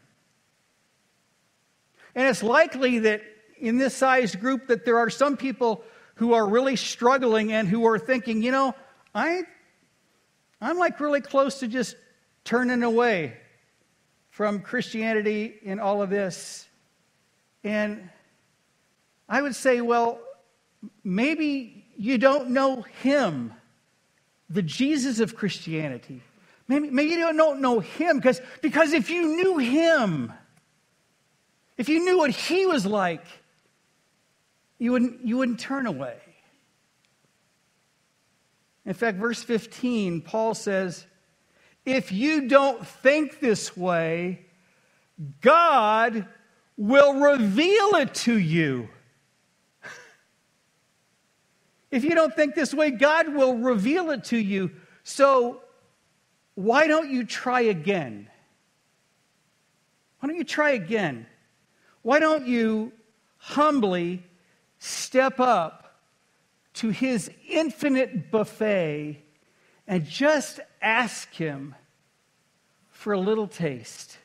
And 2.14 2.28
it's 2.28 2.42
likely 2.42 3.00
that 3.00 3.22
in 3.58 3.78
this 3.78 3.96
sized 3.96 4.40
group 4.40 4.68
that 4.68 4.84
there 4.84 4.98
are 4.98 5.10
some 5.10 5.36
people 5.36 5.84
who 6.16 6.34
are 6.34 6.46
really 6.46 6.76
struggling 6.76 7.52
and 7.52 7.68
who 7.68 7.86
are 7.86 7.98
thinking, 7.98 8.42
you 8.42 8.52
know, 8.52 8.74
I 9.14 9.42
I'm 10.60 10.78
like 10.78 11.00
really 11.00 11.22
close 11.22 11.60
to 11.60 11.68
just 11.68 11.96
turning 12.44 12.82
away 12.82 13.36
from 14.30 14.60
Christianity 14.60 15.54
and 15.64 15.80
all 15.80 16.02
of 16.02 16.10
this. 16.10 16.68
And 17.64 18.10
I 19.28 19.40
would 19.40 19.54
say, 19.54 19.80
well, 19.80 20.20
maybe 21.04 21.86
you 21.96 22.18
don't 22.18 22.50
know 22.50 22.82
him, 22.82 23.54
the 24.48 24.62
Jesus 24.62 25.20
of 25.20 25.36
Christianity. 25.36 26.22
Maybe, 26.68 26.90
maybe 26.90 27.10
you 27.10 27.32
don't 27.32 27.60
know 27.60 27.80
him 27.80 28.16
because, 28.16 28.40
because 28.62 28.92
if 28.92 29.10
you 29.10 29.36
knew 29.36 29.58
him, 29.58 30.32
if 31.80 31.88
you 31.88 32.04
knew 32.04 32.18
what 32.18 32.28
he 32.28 32.66
was 32.66 32.84
like, 32.84 33.24
you 34.78 34.92
wouldn't, 34.92 35.26
you 35.26 35.38
wouldn't 35.38 35.58
turn 35.58 35.86
away. 35.86 36.18
In 38.84 38.92
fact, 38.92 39.16
verse 39.16 39.42
15, 39.42 40.20
Paul 40.20 40.52
says, 40.52 41.06
If 41.86 42.12
you 42.12 42.48
don't 42.48 42.86
think 42.86 43.40
this 43.40 43.78
way, 43.78 44.44
God 45.40 46.26
will 46.76 47.14
reveal 47.14 47.94
it 47.94 48.12
to 48.26 48.38
you. 48.38 48.90
if 51.90 52.04
you 52.04 52.14
don't 52.14 52.36
think 52.36 52.54
this 52.54 52.74
way, 52.74 52.90
God 52.90 53.34
will 53.34 53.56
reveal 53.56 54.10
it 54.10 54.24
to 54.24 54.36
you. 54.36 54.70
So, 55.02 55.62
why 56.56 56.86
don't 56.86 57.08
you 57.08 57.24
try 57.24 57.62
again? 57.62 58.28
Why 60.18 60.28
don't 60.28 60.36
you 60.36 60.44
try 60.44 60.72
again? 60.72 61.26
Why 62.02 62.18
don't 62.18 62.46
you 62.46 62.92
humbly 63.36 64.22
step 64.78 65.38
up 65.38 66.00
to 66.74 66.90
his 66.90 67.30
infinite 67.48 68.30
buffet 68.30 69.22
and 69.86 70.06
just 70.06 70.60
ask 70.80 71.32
him 71.34 71.74
for 72.90 73.12
a 73.12 73.20
little 73.20 73.46
taste? 73.46 74.16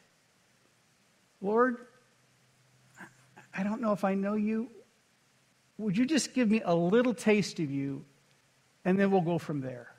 Lord, 1.41 1.77
I 3.53 3.63
don't 3.63 3.81
know 3.81 3.91
if 3.91 4.03
I 4.03 4.15
know 4.15 4.35
you. 4.35 4.69
Would 5.77 5.97
you 5.97 6.05
just 6.05 6.33
give 6.33 6.49
me 6.49 6.61
a 6.63 6.73
little 6.73 7.13
taste 7.13 7.59
of 7.59 7.69
you, 7.69 8.05
and 8.85 8.97
then 8.97 9.11
we'll 9.11 9.21
go 9.21 9.37
from 9.37 9.59
there? 9.59 9.91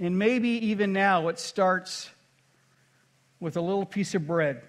And 0.00 0.18
maybe 0.18 0.48
even 0.48 0.92
now 0.92 1.28
it 1.28 1.38
starts 1.38 2.08
with 3.40 3.56
a 3.56 3.60
little 3.60 3.84
piece 3.84 4.14
of 4.14 4.26
bread 4.26 4.62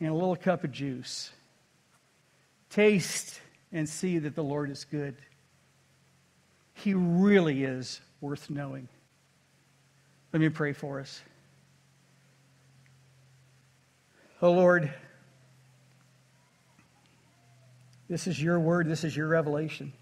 and 0.00 0.10
a 0.10 0.14
little 0.14 0.36
cup 0.36 0.64
of 0.64 0.72
juice. 0.72 1.30
Taste 2.70 3.40
and 3.72 3.88
see 3.88 4.18
that 4.18 4.34
the 4.34 4.44
Lord 4.44 4.70
is 4.70 4.84
good. 4.84 5.16
He 6.74 6.94
really 6.94 7.64
is 7.64 8.00
worth 8.20 8.50
knowing. 8.50 8.88
Let 10.32 10.40
me 10.40 10.48
pray 10.48 10.72
for 10.72 11.00
us. 11.00 11.20
Oh 14.40 14.52
Lord, 14.52 14.92
this 18.08 18.26
is 18.26 18.40
your 18.40 18.60
word, 18.60 18.86
this 18.88 19.02
is 19.02 19.16
your 19.16 19.26
revelation. 19.26 19.92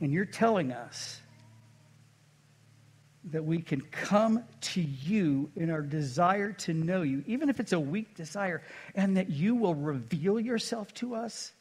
And 0.00 0.12
you're 0.12 0.26
telling 0.26 0.72
us 0.72 1.20
that 3.26 3.44
we 3.44 3.60
can 3.60 3.80
come 3.80 4.44
to 4.60 4.80
you 4.80 5.50
in 5.56 5.70
our 5.70 5.82
desire 5.82 6.52
to 6.52 6.72
know 6.72 7.02
you, 7.02 7.24
even 7.26 7.48
if 7.48 7.58
it's 7.58 7.72
a 7.72 7.80
weak 7.80 8.14
desire, 8.14 8.62
and 8.94 9.16
that 9.16 9.30
you 9.30 9.54
will 9.54 9.74
reveal 9.74 10.38
yourself 10.38 10.94
to 10.94 11.14
us. 11.14 11.52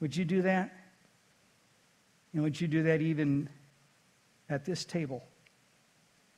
Would 0.00 0.14
you 0.14 0.24
do 0.24 0.42
that? 0.42 0.72
And 2.32 2.42
would 2.42 2.60
you 2.60 2.68
do 2.68 2.82
that 2.84 3.00
even 3.00 3.48
at 4.48 4.64
this 4.64 4.84
table 4.84 5.24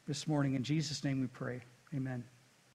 this 0.06 0.26
morning? 0.26 0.54
In 0.54 0.62
Jesus' 0.62 1.02
name 1.04 1.20
we 1.20 1.26
pray. 1.26 1.60
Amen. 1.94 2.24